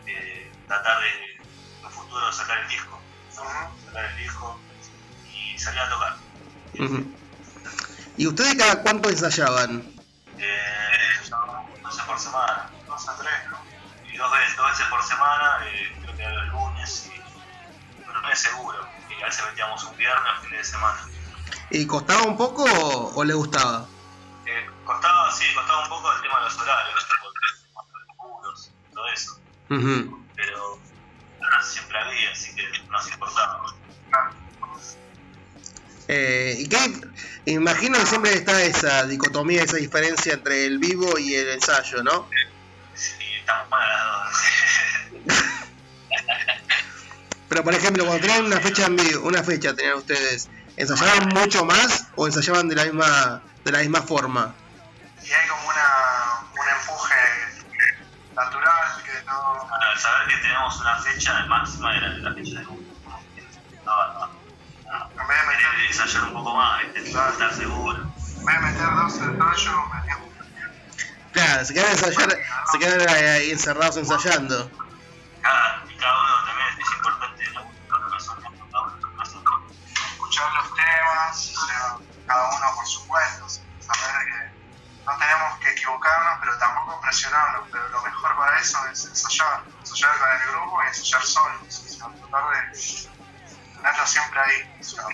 eh, 0.07 0.51
tratar 0.67 1.03
de 1.03 1.35
en 1.35 1.85
un 1.85 1.91
futuro 1.91 2.33
sacar 2.33 2.59
el 2.61 2.69
disco, 2.69 3.03
¿no? 3.37 3.77
Sacar 3.85 4.05
el 4.07 4.17
disco 4.17 4.59
y 5.31 5.59
salir 5.59 5.81
a 5.81 5.89
tocar. 5.91 6.17
¿Y 8.17 8.27
ustedes 8.27 8.55
cada 8.55 8.81
cuánto 8.81 9.11
ensayaban? 9.11 9.93
Eh, 10.39 11.31
dos 11.31 11.85
veces 11.85 12.05
por 12.07 12.19
semana, 12.19 12.71
Dos 12.87 13.07
a 13.07 13.19
tres, 13.19 13.51
¿no? 13.51 13.59
y 14.11 14.17
dos 14.17 14.33
veces, 14.33 14.57
dos 14.57 14.71
veces 14.71 14.87
por 14.87 15.03
semana, 15.03 15.59
eh, 15.67 15.95
creo 16.01 16.17
que 16.17 16.23
era 16.23 16.33
los 16.33 16.49
lunes 16.49 17.11
y 17.15 18.03
los 18.07 18.15
lunes 18.15 18.39
seguro, 18.39 18.89
y 19.11 19.23
a 19.23 19.27
veces 19.27 19.45
metíamos 19.45 19.85
un 19.85 19.97
viernes 19.99 20.33
o 20.39 20.41
fin 20.41 20.53
de 20.53 20.65
semana. 20.65 21.06
¿Y 21.77 21.87
costaba 21.87 22.23
un 22.23 22.39
poco 22.39 22.65
o, 22.65 23.15
o 23.17 23.25
le 23.25 23.35
gustaba? 23.35 23.87
Eh, 24.47 24.67
costaba, 24.83 25.31
sí, 25.31 25.45
costaba 25.55 25.83
un 25.83 25.89
poco 25.91 26.11
el 26.11 26.23
tema 26.23 26.39
de 26.39 26.45
los 26.45 26.59
horarios, 26.59 26.95
los 26.95 28.17
puros, 28.17 28.71
todo 28.95 29.09
eso, 29.09 29.39
pero 30.35 30.79
ah, 31.43 31.63
siempre 31.63 31.99
había, 31.99 32.33
así 32.33 32.55
que 32.55 32.63
no 32.87 32.93
nos 32.93 33.13
importaba. 33.13 33.75
Eh, 36.09 36.55
¿Y 36.61 36.67
qué? 36.67 36.79
Imagino 37.45 37.99
que 37.99 38.07
siempre 38.07 38.33
está 38.33 38.63
esa 38.63 39.05
dicotomía, 39.05 39.63
esa 39.63 39.77
diferencia 39.77 40.33
entre 40.33 40.65
el 40.65 40.79
vivo 40.79 41.19
y 41.19 41.35
el 41.35 41.51
ensayo, 41.51 42.03
¿no? 42.03 42.27
Sí, 42.95 43.23
estamos 43.39 43.69
mal 43.69 43.83
a 43.83 43.97
las 43.97 44.33
dos. 45.27 45.37
Pero 47.51 47.65
por 47.65 47.75
ejemplo, 47.75 48.07
cuando 48.07 48.27
tenían 48.27 48.47
una 48.47 48.61
fecha 48.61 48.87
en 48.87 48.97
vivo, 48.97 49.27
una 49.27 49.43
fecha 49.43 49.75
tenían 49.75 49.99
ustedes, 49.99 50.49
¿ensayaban 50.77 51.29
mucho 51.29 51.65
más 51.65 52.09
o 52.17 52.27
ensayaban 52.27 52.69
de 52.69 52.77
la 52.77 52.85
misma, 52.85 53.43
de 53.65 53.73
la 53.73 53.79
misma 53.79 54.03
forma? 54.03 54.55
Y 55.23 55.33
hay 55.33 55.49
como 55.49 55.69
una, 55.69 56.47
un 56.53 56.69
empuje 56.81 57.15
natural 58.35 59.03
que 59.05 59.25
no. 59.25 59.67
Bueno, 59.69 59.85
al 59.93 59.99
saber 59.99 60.29
que 60.29 60.37
tenemos 60.37 60.81
una 60.81 60.97
fecha 60.99 61.47
máxima 61.47 61.97
era 61.97 62.09
la 62.09 62.35
fecha 62.35 62.61
de. 62.61 62.65
No, 62.65 62.77
no, 63.87 64.27
no. 64.27 65.11
En 65.21 65.29
vez 65.29 65.41
de 65.41 65.47
meter, 65.47 65.67
Querer 65.77 65.87
ensayar 65.91 66.23
un 66.25 66.33
poco 66.33 66.55
más, 66.55 66.83
¿viste? 66.83 67.11
estar 67.11 67.55
seguro. 67.55 68.03
en 68.39 68.45
vez 68.45 68.55
de 68.55 68.61
meter 68.61 68.87
dos 68.95 69.15
ensayos, 69.15 69.75
metíamos 69.95 70.27
Claro, 71.33 71.65
se 71.65 71.75
quedan, 71.75 71.91
ensayar, 71.91 72.39
se 72.73 72.79
quedan 72.79 73.09
ahí 73.09 73.51
encerrados 73.51 73.97
ensayando. 73.97 74.71
Pero 86.41 86.59
tampoco 86.59 87.01
presionarnos, 87.01 87.69
pero 87.71 87.89
lo 87.89 88.03
mejor 88.03 88.37
para 88.37 88.59
eso 88.59 88.79
es 88.93 89.05
ensayar, 89.07 89.63
ensayar 89.81 90.19
con 90.19 90.29
el 90.31 90.49
grupo 90.53 90.83
y 90.83 90.87
ensayar 90.89 91.23
solos, 91.23 91.59
o 91.69 91.71
sea, 91.71 92.09
tratar 92.09 92.51
de 92.51 93.09
tenerlo 93.75 94.07
siempre 94.07 94.41
ahí, 94.41 94.79
o 94.81 94.85
sea, 94.85 95.05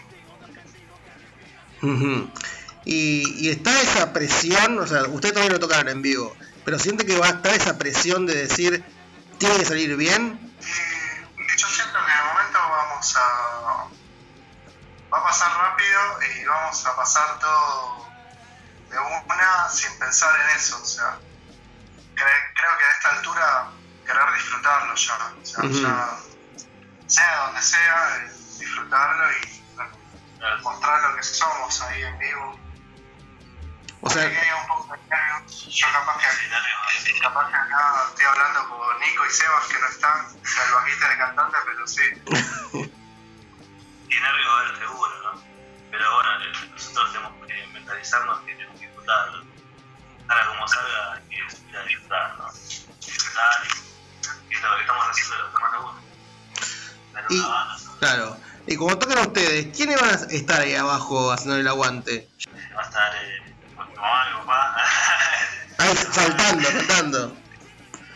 y, 2.85 3.47
y 3.47 3.51
está 3.51 3.81
esa 3.81 4.13
presión, 4.13 4.79
o 4.79 4.87
sea, 4.87 5.03
ustedes 5.05 5.35
todavía 5.35 5.55
no 5.55 5.61
tocaron 5.61 5.89
en 5.89 6.03
vivo, 6.03 6.37
pero 6.65 6.79
siente 6.79 7.07
que 7.07 7.19
va 7.19 7.27
a 7.27 7.31
estar 7.31 7.53
esa 7.53 7.79
presión 7.79 8.27
de 8.27 8.35
decir, 8.35 8.85
tiene 9.39 9.57
que 9.57 9.65
salir 9.65 9.97
bien. 9.97 10.55
Y 10.61 11.59
yo 11.59 11.67
siento 11.67 11.99
que 12.05 12.13
en 12.13 12.19
el 12.19 12.25
momento 12.27 12.59
vamos 12.59 13.17
a. 13.17 13.89
Va 15.13 15.19
a 15.19 15.25
pasar 15.25 15.53
rápido 15.53 16.01
y 16.23 16.45
vamos 16.47 16.87
a 16.87 16.97
pasar 16.97 17.39
todo 17.39 18.12
de 18.93 18.99
una 18.99 19.69
sin 19.69 19.99
pensar 19.99 20.31
en 20.41 20.57
eso. 20.57 20.81
O 20.81 20.85
sea, 20.85 21.19
cre- 22.15 22.53
creo 22.55 22.79
que 22.79 22.85
a 22.85 22.91
esta 22.91 23.11
altura 23.11 23.73
querer 24.07 24.33
disfrutarlo 24.35 24.95
ya. 24.95 25.15
O 25.41 25.45
sea, 25.45 25.65
Ujú. 25.65 25.83
ya 25.83 26.09
sea 27.07 27.37
donde 27.47 27.63
sea, 27.63 28.17
eh, 28.17 28.31
disfrutarlo 28.59 29.33
y 29.33 29.63
mostrar 30.63 31.03
lo 31.03 31.17
que 31.17 31.23
somos 31.23 31.83
ahí 31.83 32.03
en 32.03 32.19
vivo. 32.19 32.61
O 34.01 34.11
sea, 34.11 34.23
hay 34.23 34.49
un 34.61 34.67
poco. 34.67 34.95
Yo 35.69 35.87
capaz 35.93 36.19
que. 36.19 37.21
Capaz 37.21 37.49
que 37.51 37.55
acá 37.57 38.05
estoy 38.09 38.25
hablando 38.27 38.69
con 38.69 39.01
Nico 39.01 39.25
y 39.27 39.31
Sebas 39.31 39.67
que 39.69 39.79
no 39.79 39.87
están, 39.87 40.27
el 40.27 40.73
bajista 40.75 41.07
y 41.07 41.11
el 41.13 41.19
cantante, 41.19 41.57
pero 41.65 41.87
sí. 41.87 42.03
como 58.83 58.99
tocan 58.99 59.19
ustedes, 59.29 59.77
¿quiénes 59.77 60.01
van 60.01 60.11
a 60.11 60.15
estar 60.15 60.61
ahí 60.61 60.75
abajo 60.75 61.31
haciendo 61.31 61.57
el 61.57 61.69
aguante? 61.69 62.29
va 62.77 62.83
a 62.83 62.85
estar 62.85 63.15
eh, 63.15 63.55
mamá, 63.77 64.25
mi 64.27 64.37
papá, 64.41 64.77
Ahí 65.79 65.97
saltando, 65.97 66.69
saltando. 66.69 67.37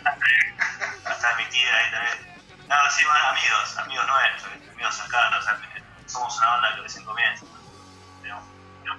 va 0.05 1.11
a 1.11 1.13
estar 1.13 1.37
mi 1.37 1.45
tía 1.51 1.77
ahí 1.77 1.91
también. 1.93 2.39
No, 2.69 2.75
sí, 2.91 3.05
amigos, 3.07 3.79
amigos 3.79 4.07
nuestros, 4.09 4.73
amigos 4.75 4.95
cercanos, 4.97 5.39
o 5.39 5.43
sea, 5.43 5.61
somos 6.07 6.37
una 6.39 6.49
banda 6.49 6.75
que 6.75 6.83
recién 6.83 7.05
comienza. 7.05 7.47
Tenemos 8.23 8.45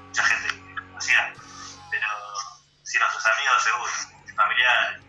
mucha 0.08 0.24
gente 0.24 0.48
que 0.48 0.76
conocía, 0.88 1.34
pero 1.92 2.08
sí, 2.84 2.98
nuestros 2.98 3.28
amigos 3.28 3.64
seguro, 3.64 3.92
familiares. 4.38 5.02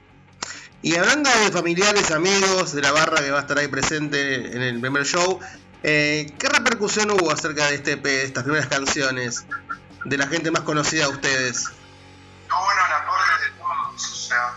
Y 0.82 0.96
hablando 0.96 1.30
de 1.30 1.52
familiares, 1.52 2.10
amigos, 2.10 2.72
de 2.72 2.82
la 2.82 2.90
barra 2.90 3.18
que 3.18 3.30
va 3.30 3.38
a 3.38 3.40
estar 3.42 3.58
ahí 3.58 3.68
presente 3.68 4.56
en 4.56 4.62
el 4.62 4.80
primer 4.80 5.04
show, 5.04 5.40
eh, 5.82 6.34
¿qué 6.38 6.48
repercusión 6.48 7.10
hubo 7.10 7.30
acerca 7.30 7.66
de 7.66 7.76
este 7.76 7.96
de 7.96 8.24
estas 8.24 8.44
primeras 8.44 8.66
canciones, 8.68 9.46
de 10.04 10.18
la 10.18 10.26
gente 10.26 10.50
más 10.50 10.62
conocida 10.62 11.06
de 11.06 11.12
ustedes? 11.12 11.70
No, 12.48 12.64
bueno, 12.64 12.86
el 12.86 12.92
aporte 12.92 13.44
de 13.44 13.50
todos, 13.58 14.12
o 14.12 14.28
sea, 14.28 14.54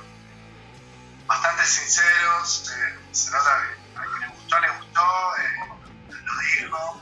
bastante 1.27 1.63
sinceros, 1.65 2.71
eh, 2.71 2.99
se 3.11 3.31
nota 3.31 3.63
que 3.93 3.99
a 3.99 4.03
quien 4.03 4.21
le 4.21 4.27
gustó, 4.29 4.59
le 4.59 4.69
gustó, 4.69 5.35
eh, 5.37 5.69
lo 6.09 6.41
dijo, 6.41 7.01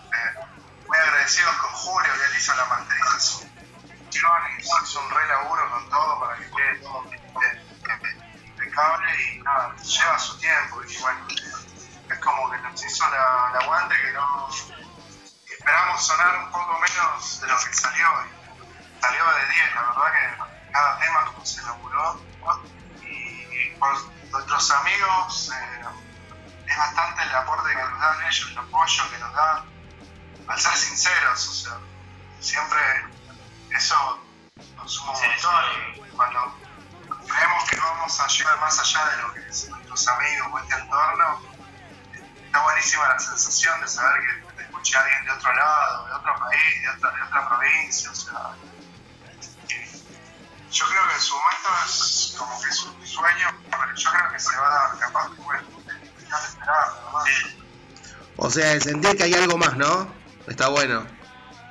muy 0.88 0.98
agradecidos 0.98 1.56
con 1.56 1.72
Julio, 1.72 2.12
que 2.14 2.26
él 2.26 2.38
hizo 2.38 2.56
la 2.56 2.66
masterización, 2.66 3.50
hizo 4.84 5.00
un 5.02 5.10
re 5.12 5.28
laburo 5.28 5.70
con 5.70 5.90
todo 5.90 6.20
para 6.20 6.36
que 6.38 6.46
quede 6.46 6.76
todo 6.82 7.06
impecable 8.46 9.08
y 9.34 9.40
nada, 9.42 9.76
lleva 9.76 10.20
su 10.20 10.38
tiempo, 10.40 10.82
y 10.84 10.98
bueno, 10.98 11.28
nos 12.70 12.86
hizo 12.86 13.10
la, 13.10 13.52
la 13.54 13.60
aguante 13.60 13.96
que 14.02 14.12
no 14.12 14.50
esperamos 15.60 16.06
sonar 16.06 16.38
un 16.46 16.52
poco 16.52 16.80
menos 16.80 17.42
de 17.42 17.48
lo 17.48 17.58
que 17.58 17.74
salió, 17.74 18.08
salió 19.02 19.26
de 19.26 19.54
10, 19.54 19.76
la 19.76 19.82
verdad 19.82 20.14
que 20.14 20.72
cada 20.72 21.00
tema 21.00 21.26
como 21.26 21.46
se 21.46 21.62
elaboró 21.62 22.22
y 23.02 23.70
por 23.80 23.94
nuestros 24.32 24.72
amigos 24.72 25.52
eh, 25.54 25.82
es 26.68 26.78
bastante 26.78 27.24
el 27.24 27.36
aporte 27.36 27.70
que 27.70 27.84
nos 27.84 28.00
dan 28.00 28.22
ellos, 28.22 28.48
el 28.52 28.58
apoyo 28.58 29.10
que 29.10 29.18
nos 29.18 29.34
dan, 29.34 29.64
al 30.48 30.60
ser 30.60 30.78
sinceros, 30.78 31.48
o 31.48 31.54
sea, 31.54 31.78
siempre 32.40 32.80
eso 33.72 34.20
nos 34.76 34.94
suma 34.94 35.12
un 35.12 35.22
montón 35.22 35.66
y 35.96 36.10
cuando 36.16 36.56
creemos 37.28 37.70
que 37.70 37.76
vamos 37.78 38.20
a 38.20 38.28
llegar 38.28 38.60
más 38.60 38.80
allá 38.80 39.06
de 39.06 39.18
lo 39.22 39.34
que 39.34 39.48
es 39.48 39.70
nuestros 39.70 40.08
amigos 40.08 40.48
o 40.52 40.60
este 40.60 40.76
entorno, 40.76 41.42
está 42.50 42.64
buenísima 42.64 43.08
la 43.10 43.20
sensación 43.20 43.80
de 43.80 43.88
saber 43.88 44.22
que 44.22 44.54
te 44.56 44.64
escucha 44.64 45.00
alguien 45.00 45.26
de 45.26 45.32
otro 45.32 45.56
lado, 45.56 46.06
de 46.08 46.14
otro 46.14 46.36
país, 46.40 46.82
de 46.82 46.90
otra, 46.90 47.12
de 47.12 47.22
otra 47.22 47.48
provincia, 47.48 48.10
o 48.10 48.16
sea, 48.16 48.56
yo 50.72 50.86
creo 50.86 51.08
que 51.08 51.14
en 51.14 51.22
su 51.22 51.36
momento 51.36 51.70
es 51.86 52.36
como 52.38 52.62
que 52.62 52.70
es 52.70 52.84
un 52.84 53.08
sueño, 53.08 53.48
pero 53.70 53.96
yo 53.96 54.12
creo 54.12 54.32
que 54.32 54.40
se 54.40 54.58
va 54.58 54.68
a 54.68 54.90
dar, 54.90 55.00
capaz 55.00 55.30
que 55.30 55.42
bueno, 55.42 55.64
no 55.72 56.40
te 56.40 56.48
esperaba, 56.48 57.12
¿no? 57.14 57.26
Sí, 57.26 57.64
O 58.38 58.50
sea, 58.50 58.74
el 58.74 58.82
sentir 58.82 59.16
que 59.16 59.24
hay 59.24 59.34
algo 59.36 59.58
más, 59.58 59.78
¿no? 59.78 60.12
Está 60.48 60.70
bueno. 60.70 61.06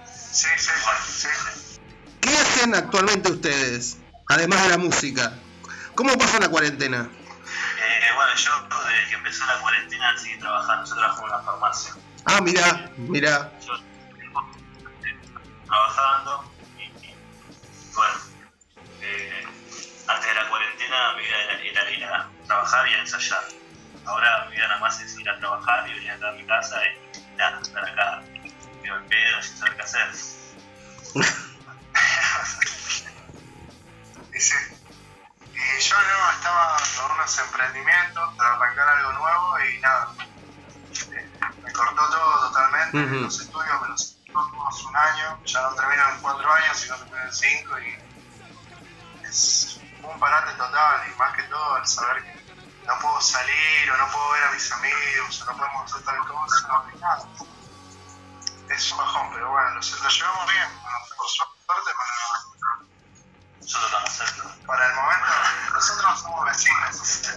Sí, 0.07 0.47
sí, 0.57 0.71
sí, 1.07 1.29
sí. 1.35 1.81
¿Qué 2.21 2.37
hacen 2.37 2.75
actualmente 2.75 3.33
ustedes? 3.33 3.99
Además 4.29 4.63
de 4.63 4.69
la 4.69 4.79
música. 4.79 5.33
¿Cómo 5.97 6.17
pasan 6.17 6.43
la 6.43 6.49
cuarentena? 6.49 7.09
Yo 8.39 8.53
desde 8.87 9.09
que 9.09 9.15
empezó 9.17 9.45
la 9.47 9.59
cuarentena 9.61 10.17
seguí 10.17 10.39
trabajando, 10.39 10.89
yo 10.89 10.95
trabajo 10.95 11.21
en 11.21 11.27
una 11.27 11.43
farmacia. 11.43 11.95
Ah, 12.25 12.41
mira, 12.41 12.91
mira. 12.97 13.53
Yo 13.67 13.73
trabajando 15.67 16.45
y, 16.79 16.83
y, 16.85 17.15
bueno, 17.95 18.15
eh, 19.03 19.45
antes 20.07 20.29
de 20.29 20.35
la 20.35 20.49
cuarentena 20.49 21.15
mi 21.17 21.23
vida 21.25 21.37
era, 21.43 21.63
era 21.63 21.91
ir 21.91 22.05
a 22.05 22.31
trabajar 22.47 22.89
y 22.89 22.95
a 22.95 23.01
ensayar. 23.01 23.43
Ahora 24.05 24.47
mi 24.49 24.55
vida 24.55 24.69
nada 24.69 24.81
más 24.81 25.01
es 25.01 25.19
ir 25.19 25.29
a 25.29 25.39
trabajar 25.39 25.89
y 25.89 25.95
venir 25.95 26.13
acá 26.13 26.29
a 26.29 26.33
mi 26.33 26.47
casa 26.47 26.81
y 26.87 27.37
nada, 27.37 27.61
estar 27.61 27.85
acá, 27.85 28.23
veo 28.83 28.97
el 28.97 29.05
pedo 29.05 29.43
sin 29.43 29.57
saber 29.57 29.77
qué 29.77 29.83
hacer. 29.83 30.09
Y 34.35 34.41
yo 35.81 35.97
no 36.01 36.31
estaba 36.33 36.77
con 36.97 37.11
unos 37.13 37.39
emprendimientos 37.39 38.35
para 38.37 38.55
arrancar 38.55 38.89
algo 38.89 39.13
nuevo 39.13 39.61
y 39.61 39.79
nada. 39.81 40.09
Eh, 41.13 41.31
Me 41.63 41.73
cortó 41.73 42.09
todo 42.09 42.49
totalmente, 42.49 42.99
los 42.99 43.41
estudios 43.41 43.83
me 43.83 43.89
los 43.89 44.19
todos 44.33 44.85
un 44.85 44.97
año, 44.97 45.41
ya 45.45 45.63
no 45.63 45.75
termino 45.75 46.09
en 46.11 46.21
cuatro 46.21 46.53
años, 46.53 46.77
sino 46.77 46.97
en 46.97 47.33
cinco 47.33 47.79
y 47.81 47.99
es 49.25 49.81
un 50.03 50.19
parate 50.21 50.53
total 50.53 51.03
y 51.09 51.19
más 51.19 51.35
que 51.35 51.43
todo 51.45 51.77
el 51.79 51.87
saber 51.87 52.23
que 52.23 52.39
no 52.87 52.99
puedo 53.01 53.21
salir 53.21 53.91
o 53.91 53.97
no 53.97 54.09
puedo 54.11 54.31
ver 54.31 54.45
a 54.45 54.51
mis 54.53 54.73
amigos 54.73 55.43
o 55.43 55.45
no 55.47 55.57
podemos 55.57 55.93
hacer 55.93 56.05
tal 56.05 56.19
cosa, 56.27 56.69
no 56.69 56.85
hay 56.87 56.99
nada. 57.01 57.29
Es 58.71 58.93
un 58.93 58.99
bajón, 58.99 59.31
pero 59.33 59.51
bueno, 59.51 59.71
lo, 59.71 59.75
lo 59.81 60.09
llevamos 60.09 60.53
bien, 60.53 60.69
por 61.17 61.29
suerte 61.29 61.91
para, 61.97 62.48
Nosotros 63.69 63.93
estamos 63.93 64.13
cerca. 64.17 64.57
para 64.67 64.87
el 64.87 64.95
momento, 64.95 65.27
nosotros 65.75 66.21
somos 66.23 66.47
vecinos. 66.47 67.29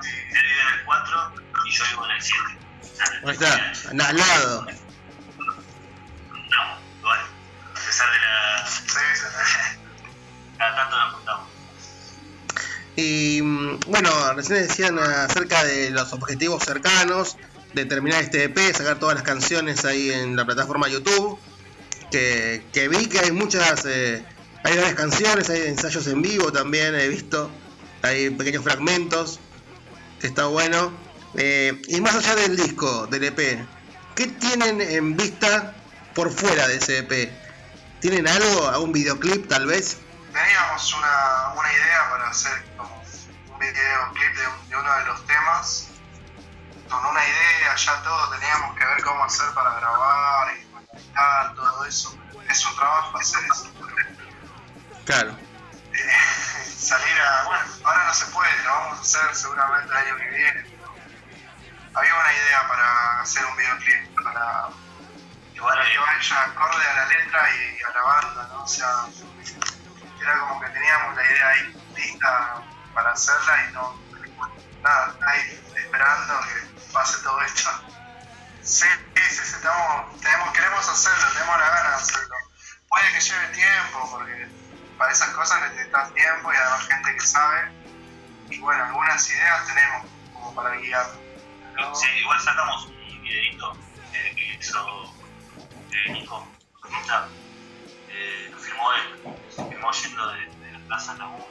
Él 0.00 0.42
vive 0.42 0.60
en 0.62 0.78
el 0.78 0.84
4 0.86 1.34
y 1.66 1.70
yo 1.72 1.84
vivo 1.90 2.04
en 2.06 2.10
el 2.12 2.22
7. 2.22 2.40
Ahí 3.26 3.32
está, 3.32 3.72
al 3.90 4.00
al 4.00 4.16
lado. 4.16 4.66
No, 6.30 6.78
bueno, 7.02 7.24
a 7.70 7.74
pesar 7.74 8.10
de 8.10 8.18
la. 8.18 8.66
sí, 8.66 8.80
sí, 8.86 9.24
Cada 10.56 10.74
tanto 10.74 10.98
nos 11.00 11.14
juntamos. 11.16 11.48
Y 12.96 13.42
mm, 13.42 13.80
bueno, 13.88 14.32
recién 14.32 14.66
decían 14.66 14.98
acerca 14.98 15.64
de 15.64 15.90
los 15.90 16.14
objetivos 16.14 16.64
cercanos, 16.64 17.36
de 17.74 17.84
terminar 17.84 18.22
este 18.22 18.44
EP, 18.44 18.74
sacar 18.74 18.98
todas 18.98 19.16
las 19.16 19.24
canciones 19.24 19.84
ahí 19.84 20.10
en 20.12 20.34
la 20.34 20.46
plataforma 20.46 20.88
YouTube. 20.88 21.38
Que, 22.10 22.64
que 22.72 22.88
vi 22.88 23.06
que 23.06 23.18
hay 23.18 23.32
muchas, 23.32 23.84
eh, 23.84 24.24
hay 24.66 24.76
varias 24.76 24.94
canciones, 24.94 25.48
hay 25.48 25.62
ensayos 25.68 26.08
en 26.08 26.22
vivo 26.22 26.50
también, 26.50 26.92
he 26.96 27.06
visto, 27.06 27.48
hay 28.02 28.30
pequeños 28.30 28.64
fragmentos, 28.64 29.38
está 30.20 30.46
bueno. 30.46 30.92
Eh, 31.34 31.80
y 31.86 32.00
más 32.00 32.16
allá 32.16 32.34
del 32.34 32.56
disco, 32.56 33.06
del 33.06 33.24
EP, 33.24 33.64
¿qué 34.16 34.26
tienen 34.26 34.80
en 34.80 35.16
vista 35.16 35.72
por 36.16 36.32
fuera 36.32 36.66
de 36.66 36.78
ese 36.78 36.98
EP? 36.98 37.30
¿Tienen 38.00 38.26
algo, 38.26 38.68
algún 38.68 38.92
videoclip 38.92 39.46
tal 39.48 39.66
vez? 39.66 39.98
Teníamos 40.32 40.94
una, 40.94 41.72
idea 41.72 42.10
para 42.10 42.28
hacer 42.30 42.64
un 42.78 43.58
videoclip 43.60 44.36
de, 44.36 44.76
uno 44.76 44.96
de 44.96 45.04
los 45.04 45.26
temas. 45.26 45.88
Con 46.90 47.04
una 47.04 47.20
idea, 47.24 47.76
ya 47.76 48.02
todo, 48.02 48.30
teníamos 48.30 48.76
que 48.76 48.84
ver 48.84 49.02
cómo 49.04 49.24
hacer 49.24 49.46
para 49.54 49.78
grabar 49.78 50.56
y 50.56 51.14
para 51.14 51.54
todo 51.54 51.84
eso. 51.84 52.16
Es 52.50 52.66
un 52.66 52.76
trabajo 52.76 53.16
hacer 53.16 53.40
eso. 53.44 53.70
Claro. 55.06 55.38
Salir 56.76 57.20
a. 57.20 57.44
Bueno, 57.44 57.64
ahora 57.84 58.06
no 58.06 58.14
se 58.14 58.26
puede, 58.26 58.62
lo 58.64 58.70
vamos 58.70 58.98
a 58.98 59.02
hacer 59.02 59.34
seguramente 59.36 59.88
el 59.88 59.96
año 59.96 60.16
que 60.16 60.30
viene. 60.30 60.66
Había 61.94 62.14
una 62.14 62.32
idea 62.32 62.68
para 62.68 63.20
hacer 63.20 63.46
un 63.46 63.56
videoclip, 63.56 64.22
para, 64.22 64.68
Igual 65.54 65.78
que 65.90 65.98
vaya 65.98 66.42
acorde 66.42 66.86
a 66.86 66.94
la 66.96 67.06
letra 67.06 67.48
y 67.50 67.82
a 67.82 67.90
la 67.94 68.02
banda, 68.02 68.48
¿no? 68.48 68.64
O 68.64 68.68
sea, 68.68 69.06
era 70.20 70.38
como 70.40 70.60
que 70.60 70.68
teníamos 70.70 71.16
la 71.16 71.24
idea 71.24 71.48
ahí 71.48 71.82
lista 71.94 72.62
para 72.92 73.12
hacerla 73.12 73.64
y 73.64 73.72
no. 73.72 73.98
Nada, 74.82 75.16
ahí 75.28 75.64
esperando 75.74 76.40
que 76.40 76.92
pase 76.92 77.22
todo 77.22 77.40
esto. 77.42 77.70
Sí, 78.62 78.86
sí, 79.14 79.22
sí, 79.30 79.54
estamos, 79.54 80.20
tenemos, 80.20 80.52
queremos 80.52 80.88
hacerlo, 80.88 81.32
tenemos 81.32 81.58
la 81.58 81.68
gana 81.70 81.90
de 81.90 81.94
hacerlo. 81.94 82.36
Puede 82.88 83.12
que 83.12 83.20
lleve 83.20 83.46
tiempo, 83.48 84.10
porque 84.10 84.55
para 84.98 85.12
esas 85.12 85.28
cosas 85.30 85.60
necesitas 85.70 86.12
tiempo 86.14 86.52
y 86.52 86.56
además 86.56 86.86
gente 86.88 87.12
que 87.14 87.20
sabe. 87.20 87.72
Y 88.50 88.58
bueno, 88.58 88.84
algunas 88.84 89.28
ideas 89.30 89.66
tenemos 89.66 90.06
como 90.32 90.54
para 90.54 90.76
guiar. 90.76 91.06
Sí, 91.94 92.06
igual 92.20 92.40
sacamos 92.40 92.86
un 92.86 93.22
videito 93.22 93.76
eh, 94.14 94.32
que 94.34 94.54
hizo 94.54 95.14
eh, 95.92 96.12
Nico 96.12 96.46
Ruta, 96.82 97.28
eh, 98.08 98.48
lo 98.50 98.58
filmó 98.58 98.92
él, 98.94 99.36
se 99.50 99.64
filmó 99.66 99.90
yendo 99.92 100.28
de, 100.32 100.46
de 100.46 100.72
la 100.72 100.78
plaza 100.86 101.12
a 101.12 101.16
la 101.16 101.26
1, 101.26 101.46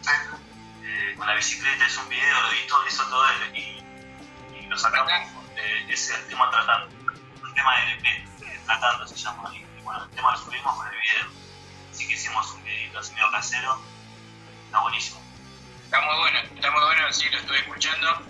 Sí. 0.00 1.16
con 1.16 1.26
la 1.26 1.34
bicicleta, 1.34 1.86
es 1.86 1.96
un 1.98 2.08
video, 2.08 2.40
lo 2.42 2.52
hizo, 2.54 2.80
lo 2.80 2.88
hizo 2.88 3.04
todo 3.08 3.28
él 3.28 3.56
y, 3.56 3.84
y 4.58 4.66
lo 4.66 4.78
sacamos, 4.78 5.12
es 5.88 6.10
el 6.10 6.26
tema 6.28 6.50
tratando, 6.50 6.94
un 7.42 7.54
tema 7.54 7.76
de 7.76 7.92
LP, 7.92 8.28
tratando 8.66 9.06
se 9.06 9.16
llama, 9.16 9.50
y 9.54 9.64
bueno, 9.82 10.04
el 10.04 10.10
tema 10.10 10.32
lo 10.32 10.38
subimos 10.38 10.76
con 10.76 10.86
el 10.86 10.92
video, 11.00 11.26
así 11.94 12.08
que 12.08 12.14
hicimos 12.14 12.52
un 12.54 12.64
videito 12.64 12.98
así 12.98 13.14
medio 13.14 13.30
casero, 13.30 13.80
está 14.66 14.80
buenísimo. 14.80 15.20
Está 15.84 16.00
muy 16.00 16.16
bueno, 16.18 16.38
está 16.56 16.70
muy 16.72 16.80
bueno, 16.80 17.12
sí, 17.12 17.28
lo 17.30 17.38
estuve 17.38 17.58
escuchando. 17.58 18.22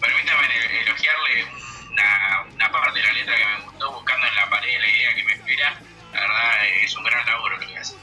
Permítame 0.00 0.46
elogiarle 0.82 1.46
una, 1.90 2.44
una 2.54 2.70
parte 2.70 3.00
de 3.00 3.06
la 3.06 3.12
letra 3.12 3.36
que 3.36 3.44
me 3.44 3.64
gustó, 3.64 3.92
buscando 3.92 4.26
en 4.26 4.34
la 4.36 4.50
pared 4.50 4.80
la 4.80 4.88
idea 4.88 5.14
que 5.16 5.24
me 5.24 5.32
espera. 5.32 5.80
La 6.12 6.20
verdad 6.20 6.64
eh, 6.64 6.84
es 6.84 6.96
un 6.96 7.04
gran 7.04 7.26
laburo 7.26 7.58
lo 7.58 7.66
que 7.66 7.78
hace. 7.78 7.96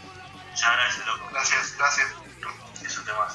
Ya 0.55 0.67
agradece 0.67 1.05
loco, 1.05 1.29
Gracias, 1.31 1.75
gracias. 1.77 2.07
es 2.83 2.97
un 2.97 3.05
tema 3.05 3.27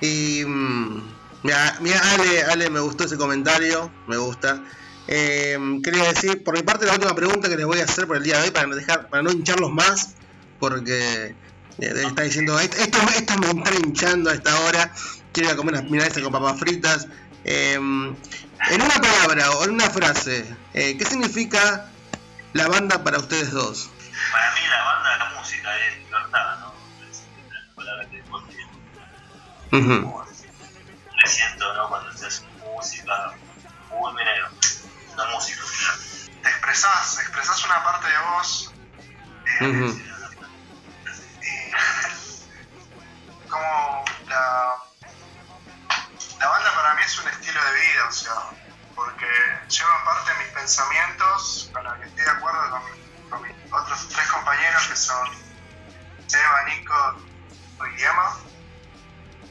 Y 0.00 0.44
mm, 0.46 1.14
mira, 1.42 1.76
mira, 1.80 2.00
Ale, 2.12 2.42
Ale, 2.44 2.70
me 2.70 2.80
gustó 2.80 3.04
ese 3.04 3.18
comentario, 3.18 3.92
me 4.06 4.16
gusta. 4.16 4.62
Eh, 5.06 5.58
quería 5.84 6.04
decir, 6.04 6.42
por 6.42 6.56
mi 6.56 6.62
parte, 6.62 6.86
la 6.86 6.94
última 6.94 7.14
pregunta 7.14 7.50
que 7.50 7.56
les 7.56 7.66
voy 7.66 7.80
a 7.80 7.84
hacer 7.84 8.06
por 8.06 8.16
el 8.16 8.22
día 8.22 8.38
de 8.38 8.44
hoy 8.44 8.50
para 8.50 8.66
no, 8.66 8.74
dejar, 8.74 9.08
para 9.08 9.22
no 9.22 9.30
hincharlos 9.30 9.70
más, 9.70 10.16
porque 10.58 11.34
eh, 11.78 12.04
está 12.06 12.22
diciendo, 12.22 12.58
esto, 12.58 12.76
esto, 12.78 12.98
me 13.02 13.16
está 13.16 13.74
hinchando 13.74 14.30
a 14.30 14.34
esta 14.34 14.58
hora, 14.60 14.92
quiero 15.32 15.50
ir 15.50 15.54
a 15.54 15.56
comer 15.56 15.74
unas 15.74 15.90
milanesas 15.90 16.22
con 16.22 16.32
papas 16.32 16.58
fritas. 16.58 17.06
Eh, 17.44 17.74
en 17.74 18.82
una 18.82 19.00
palabra 19.00 19.50
o 19.52 19.64
en 19.64 19.70
una 19.70 19.88
frase, 19.90 20.56
eh, 20.74 20.96
¿qué 20.98 21.04
significa 21.04 21.90
la 22.54 22.66
banda 22.68 23.04
para 23.04 23.18
ustedes 23.18 23.52
dos? 23.52 23.90
Para 24.32 24.54
mí 24.54 24.60
la 24.68 24.82
banda, 24.82 25.16
la 25.18 25.38
música 25.38 25.68
es 25.78 25.98
libertad, 25.98 26.58
¿no? 26.60 26.74
Es 27.08 27.22
la 27.52 27.74
palabra 27.74 28.08
que 28.10 28.16
después 28.16 28.42
Ujú. 29.72 30.24
me 31.16 31.28
siento, 31.28 31.74
¿no? 31.74 31.88
Cuando 31.88 32.16
se 32.16 32.26
hace 32.26 32.42
música, 32.58 33.34
uy, 33.90 34.12
mira, 34.14 34.50
una 35.12 35.24
música. 35.34 35.62
Te 36.42 36.48
expresás, 36.48 37.18
expresás 37.20 37.64
una 37.64 37.84
parte 37.84 38.08
de 38.08 38.14
vos. 38.32 38.72
eh, 39.60 40.15
como 43.56 44.04
la, 44.28 44.74
banda 46.48 46.74
para 46.74 46.94
mí 46.94 47.02
es 47.02 47.18
un 47.18 47.28
estilo 47.28 47.64
de 47.64 47.72
vida, 47.80 48.06
o 48.08 48.12
sea, 48.12 48.34
porque 48.94 49.26
lleva 49.68 50.04
parte 50.04 50.32
de 50.32 50.38
mis 50.44 50.52
pensamientos, 50.52 51.70
con 51.72 51.84
la 51.84 51.98
que 51.98 52.06
estoy 52.06 52.24
de 52.24 52.30
acuerdo 52.30 52.70
con, 52.70 52.84
mi- 52.84 53.28
con 53.28 53.42
mis 53.42 53.52
otros 53.72 54.08
tres 54.08 54.28
compañeros 54.30 54.86
que 54.88 54.96
son 54.96 55.28
Seba, 56.26 56.64
Nico 56.64 57.16
y 57.96 58.02
Emma. 58.04 58.36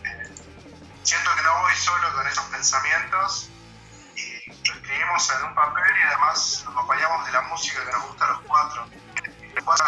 Eh, 0.04 0.36
siento 1.04 1.36
que 1.36 1.42
no 1.44 1.60
voy 1.62 1.76
solo 1.76 2.14
con 2.14 2.28
esos 2.28 2.46
pensamientos 2.46 3.50
y 4.16 4.68
lo 4.68 4.74
escribimos 4.76 5.30
en 5.32 5.44
un 5.46 5.56
papel 5.56 5.98
y 5.98 6.02
además 6.04 6.62
nos 6.66 6.74
acompañamos 6.74 7.26
de 7.26 7.32
la 7.32 7.42
música 7.42 7.86
que 7.86 7.92
nos 7.92 8.08
gusta 8.08 8.26
a 8.26 8.30
los 8.32 8.42
cuatro. 8.48 8.88
Los 9.56 9.82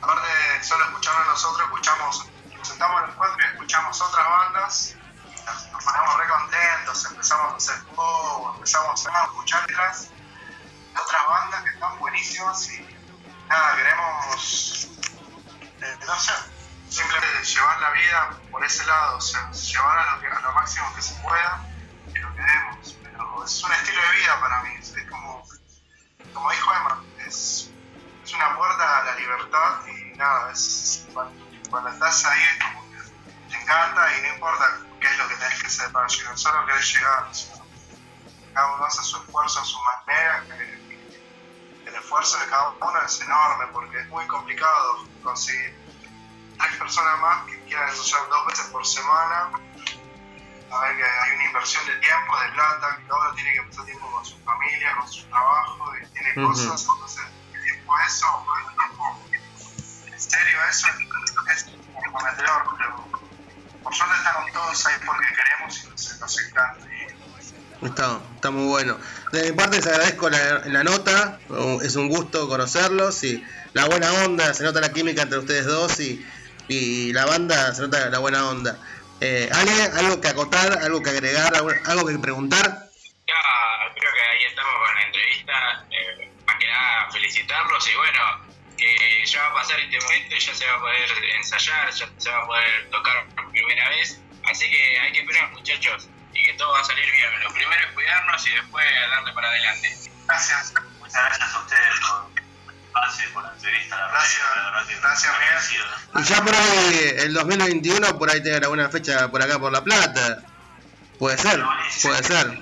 aparte 0.00 0.28
de 0.28 0.64
solo 0.64 0.84
escucharnos 0.84 1.26
nosotros, 1.26 1.66
escuchamos, 1.66 2.33
nos 2.84 2.92
sentamos 2.92 3.00
los 3.08 3.16
cuatro 3.16 3.36
y 3.40 3.52
escuchamos 3.52 4.00
otras 4.02 4.28
bandas, 4.28 4.94
nos, 5.72 5.84
ponemos 5.84 6.16
re 6.18 6.28
contentos, 6.28 7.04
empezamos 7.06 7.52
a 7.52 7.56
hacer 7.56 7.84
poco, 7.94 8.54
empezamos 8.56 9.06
a 9.06 9.24
escucharlas 9.24 10.10
de 10.10 11.00
otras 11.00 11.26
bandas 11.28 11.62
que 11.62 11.70
están 11.70 11.98
buenísimas 11.98 12.68
y 12.70 12.98
nada, 13.48 13.76
queremos, 13.76 14.88
eh, 15.80 15.98
no 16.06 16.18
sé, 16.20 16.32
simplemente 16.88 17.44
llevar 17.44 17.80
la 17.80 17.90
vida 17.90 18.30
por 18.50 18.64
ese 18.64 18.84
lado, 18.86 19.16
o 19.16 19.20
sea, 19.20 19.50
llevar 19.50 19.98
a 19.98 20.14
lo, 20.14 20.20
que- 20.20 20.28
a 20.28 20.40
lo 20.40 20.52
máximo 20.52 20.94
que 20.94 21.02
se 21.02 21.14
pueda 21.22 21.60
y 22.14 22.18
lo 22.18 22.34
que 22.34 22.42
demos. 22.42 22.96
Pero 23.02 23.44
es 23.44 23.64
un 23.64 23.72
estilo 23.72 24.00
de 24.02 24.16
vida 24.16 24.40
para 24.40 24.62
mí, 24.62 24.74
es 24.78 24.94
como, 25.10 25.42
como 26.32 26.50
dijo 26.50 26.72
Emma, 26.74 27.02
es, 27.26 27.70
una 28.34 28.56
puerta 28.56 28.98
a 28.98 29.04
la 29.04 29.14
libertad 29.14 29.86
y 29.86 30.16
nada, 30.16 30.50
es 30.50 31.06
cuando 31.70 31.88
estás 31.90 32.24
ahí 32.24 32.42
encanta 33.64 34.16
y 34.16 34.22
no 34.22 34.28
importa 34.28 34.64
qué 35.00 35.06
es 35.08 35.18
lo 35.18 35.28
que 35.28 35.36
tenés 35.36 35.60
que 35.60 35.66
hacer 35.66 35.92
para 35.92 36.06
llegar, 36.06 36.38
solo 36.38 36.66
querés 36.66 36.94
llegar. 36.94 37.24
cada 38.52 38.74
uno 38.74 38.84
hace 38.84 39.02
su 39.02 39.16
esfuerzo 39.16 39.60
a 39.60 39.64
su 39.64 39.78
manera, 39.82 40.46
el 41.86 41.94
esfuerzo 41.94 42.38
de 42.38 42.46
cada 42.46 42.70
uno 42.80 43.02
es 43.02 43.20
enorme 43.20 43.66
porque 43.72 44.00
es 44.00 44.08
muy 44.08 44.26
complicado 44.26 45.08
conseguir 45.22 45.74
tres 46.58 46.76
personas 46.76 47.20
más 47.20 47.46
que 47.46 47.64
quieran 47.64 47.88
ensayar 47.88 48.28
dos 48.28 48.46
veces 48.46 48.66
por 48.66 48.86
semana. 48.86 49.50
A 50.70 50.80
ver 50.80 50.96
que 50.96 51.04
hay 51.04 51.30
una 51.36 51.44
inversión 51.44 51.86
de 51.86 51.94
tiempo, 51.98 52.40
de 52.40 52.48
plata, 52.52 52.96
que 52.96 53.06
cada 53.06 53.20
uno 53.20 53.34
tiene 53.34 53.52
que 53.52 53.62
pasar 53.62 53.84
tiempo 53.84 54.10
con 54.10 54.24
su 54.24 54.44
familia, 54.44 54.96
con 54.96 55.08
su 55.08 55.28
trabajo, 55.28 55.92
y 55.96 56.12
tiene 56.12 56.32
Ujú. 56.36 56.48
cosas, 56.48 56.80
entonces 56.80 57.24
el 57.52 57.62
tiempo 57.64 57.94
a 57.94 58.06
eso, 58.06 58.46
en 60.10 60.20
serio 60.20 60.58
eso 60.68 60.88
es 60.88 61.14
pero 62.36 62.64
por 62.64 62.83
suerte 63.94 64.16
estamos 64.16 64.52
todos 64.52 64.86
ahí 64.86 64.94
porque 65.06 65.26
queremos 65.34 65.84
y 65.84 65.88
nos, 65.88 66.20
nos 66.20 66.40
encanta. 66.40 66.86
Está, 67.82 68.20
está 68.34 68.50
muy 68.50 68.66
bueno. 68.66 68.98
De 69.32 69.50
mi 69.50 69.56
parte 69.56 69.76
les 69.76 69.86
agradezco 69.86 70.30
la, 70.30 70.60
la 70.66 70.84
nota, 70.84 71.38
es 71.82 71.96
un 71.96 72.08
gusto 72.08 72.48
conocerlos 72.48 73.22
y 73.24 73.44
la 73.74 73.84
buena 73.86 74.10
onda, 74.24 74.54
se 74.54 74.64
nota 74.64 74.80
la 74.80 74.92
química 74.92 75.22
entre 75.22 75.38
ustedes 75.38 75.66
dos 75.66 76.00
y, 76.00 76.24
y 76.68 77.12
la 77.12 77.26
banda 77.26 77.74
se 77.74 77.82
nota 77.82 78.08
la 78.08 78.18
buena 78.20 78.48
onda. 78.48 78.78
Eh, 79.20 79.48
Ale, 79.52 79.82
algo 79.98 80.20
que 80.20 80.28
acotar, 80.28 80.78
algo 80.78 81.02
que 81.02 81.10
agregar, 81.10 81.54
algo, 81.54 81.70
algo 81.86 82.06
que 82.06 82.18
preguntar. 82.18 82.90
Ya, 83.26 83.92
creo 83.94 84.12
que 84.12 84.20
ahí 84.20 84.44
estamos 84.44 84.72
con 84.74 84.94
la 84.94 85.02
entrevista. 85.02 85.86
Eh, 85.90 86.32
más 86.46 86.56
que 86.56 86.66
nada, 86.66 87.10
felicitarlos 87.10 87.88
y 87.88 87.96
bueno, 87.96 88.20
que 88.84 89.26
ya 89.26 89.40
va 89.42 89.48
a 89.50 89.54
pasar 89.62 89.80
este 89.80 89.98
momento 90.00 90.36
y 90.36 90.40
ya 90.40 90.54
se 90.54 90.66
va 90.66 90.74
a 90.74 90.80
poder 90.80 91.10
ensayar, 91.36 91.90
ya 91.90 92.08
se 92.16 92.30
va 92.30 92.42
a 92.42 92.46
poder 92.46 92.90
tocar 92.90 93.26
por 93.34 93.50
primera 93.50 93.88
vez. 93.90 94.20
Así 94.50 94.70
que 94.70 95.00
hay 95.00 95.12
que 95.12 95.20
esperar, 95.20 95.50
muchachos, 95.52 96.08
y 96.34 96.44
que 96.44 96.52
todo 96.54 96.72
va 96.72 96.80
a 96.80 96.84
salir 96.84 97.10
bien. 97.10 97.40
Lo 97.42 97.52
primero 97.52 97.80
es 97.88 97.92
cuidarnos 97.94 98.46
y 98.46 98.50
después 98.50 98.84
darle 99.10 99.32
para 99.32 99.48
adelante. 99.48 99.96
gracias, 100.26 100.74
Muchas 100.98 101.24
gracias 101.24 101.54
a 101.54 101.58
ustedes 101.60 102.00
por 102.00 102.30
el 102.36 102.84
espacio, 102.86 103.32
por 103.32 103.42
la 103.44 103.52
entrevista, 103.52 103.96
la 103.98 104.08
Gracias. 104.08 104.42
radio, 104.72 104.98
Gracias, 105.00 105.32
agradecido. 105.34 105.84
Y 106.16 106.22
ya 106.24 106.44
por 106.44 106.54
ahí, 106.54 107.14
el 107.18 107.34
2021, 107.34 108.18
por 108.18 108.30
ahí 108.30 108.42
tengan 108.42 108.62
alguna 108.64 108.88
fecha 108.90 109.28
por 109.30 109.42
acá 109.42 109.58
por 109.58 109.72
La 109.72 109.82
Plata. 109.82 110.42
Puede 111.18 111.38
ser, 111.38 111.62
puede 112.02 112.22
ser. 112.22 112.58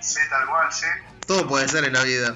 Sí, 0.00 0.18
tal 0.30 0.46
cual, 0.46 0.72
sí. 0.72 0.86
Todo 1.26 1.46
puede 1.46 1.68
ser 1.68 1.84
en 1.84 1.92
la 1.92 2.02
vida. 2.02 2.34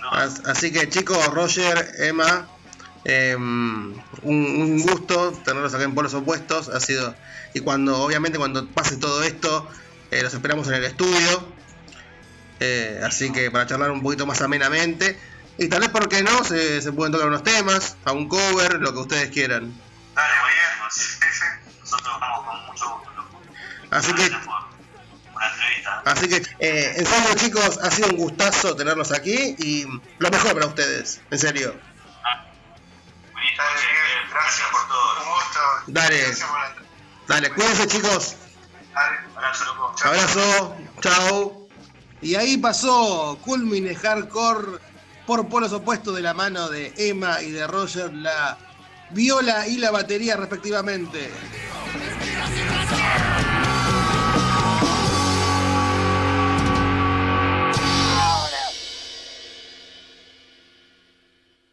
No. 0.00 0.10
Así 0.10 0.72
que 0.72 0.88
chicos, 0.88 1.26
Roger, 1.28 1.92
Emma, 1.98 2.46
eh, 3.04 3.34
un, 3.36 4.02
un 4.22 4.82
gusto 4.82 5.32
tenerlos 5.44 5.74
acá 5.74 5.84
en 5.84 5.94
polos 5.94 6.14
opuestos. 6.14 6.68
Ha 6.68 6.80
sido 6.80 7.14
y 7.54 7.60
cuando, 7.60 8.02
obviamente, 8.02 8.38
cuando 8.38 8.66
pase 8.68 8.96
todo 8.96 9.22
esto, 9.22 9.68
eh, 10.10 10.22
los 10.22 10.34
esperamos 10.34 10.66
en 10.68 10.74
el 10.74 10.84
estudio. 10.84 11.52
Eh, 12.60 13.00
así 13.04 13.32
que 13.32 13.50
para 13.50 13.66
charlar 13.66 13.90
un 13.90 14.02
poquito 14.02 14.26
más 14.26 14.40
amenamente 14.40 15.18
y 15.56 15.68
tal 15.68 15.80
vez, 15.80 15.88
¿por 15.90 16.08
qué 16.08 16.22
no? 16.22 16.44
Se, 16.44 16.82
se 16.82 16.92
pueden 16.92 17.12
tocar 17.12 17.28
unos 17.28 17.44
temas, 17.44 17.96
a 18.04 18.12
un 18.12 18.28
cover, 18.28 18.80
lo 18.80 18.92
que 18.92 18.98
ustedes 18.98 19.30
quieran. 19.30 19.72
Dale, 20.14 20.32
bien. 20.32 20.90
Sí, 20.90 21.02
sí. 21.32 21.44
Nosotros 21.80 22.14
vamos 22.20 22.46
con 22.46 22.66
mucho 22.66 22.98
gusto. 22.98 23.26
Así 23.90 24.12
que, 24.14 24.30
así 26.04 26.28
que, 26.28 26.36
eh, 26.58 26.94
en 26.96 27.06
serio 27.06 27.34
chicos, 27.36 27.78
ha 27.82 27.90
sido 27.90 28.08
un 28.08 28.16
gustazo 28.16 28.76
tenerlos 28.76 29.12
aquí 29.12 29.56
y 29.58 29.86
lo 30.18 30.30
mejor 30.30 30.54
para 30.54 30.66
ustedes, 30.66 31.20
en 31.30 31.38
serio. 31.38 31.74
Gracias 34.30 34.68
por 34.70 34.88
todo. 34.88 35.22
Un 35.22 35.32
gusto. 35.32 35.60
Dale. 35.86 36.18
Gracias 36.18 36.48
por 36.48 36.58
la 36.58 36.74
Dale, 37.26 37.50
cuídense 37.50 37.86
chicos. 37.86 38.36
Dale. 38.92 39.16
Abrazo, 39.36 39.64
loco. 39.64 39.94
Abrazo, 40.04 40.76
chao. 41.00 41.68
Y 42.20 42.34
ahí 42.36 42.56
pasó 42.56 43.38
Culmine 43.44 43.94
Hardcore 43.94 44.78
por 45.26 45.48
polos 45.48 45.72
opuestos 45.72 46.14
de 46.16 46.22
la 46.22 46.34
mano 46.34 46.68
de 46.68 46.92
Emma 46.96 47.42
y 47.42 47.50
de 47.50 47.66
Roger, 47.66 48.12
la 48.12 48.58
viola 49.10 49.66
y 49.66 49.78
la 49.78 49.90
batería 49.90 50.36
respectivamente. 50.36 51.30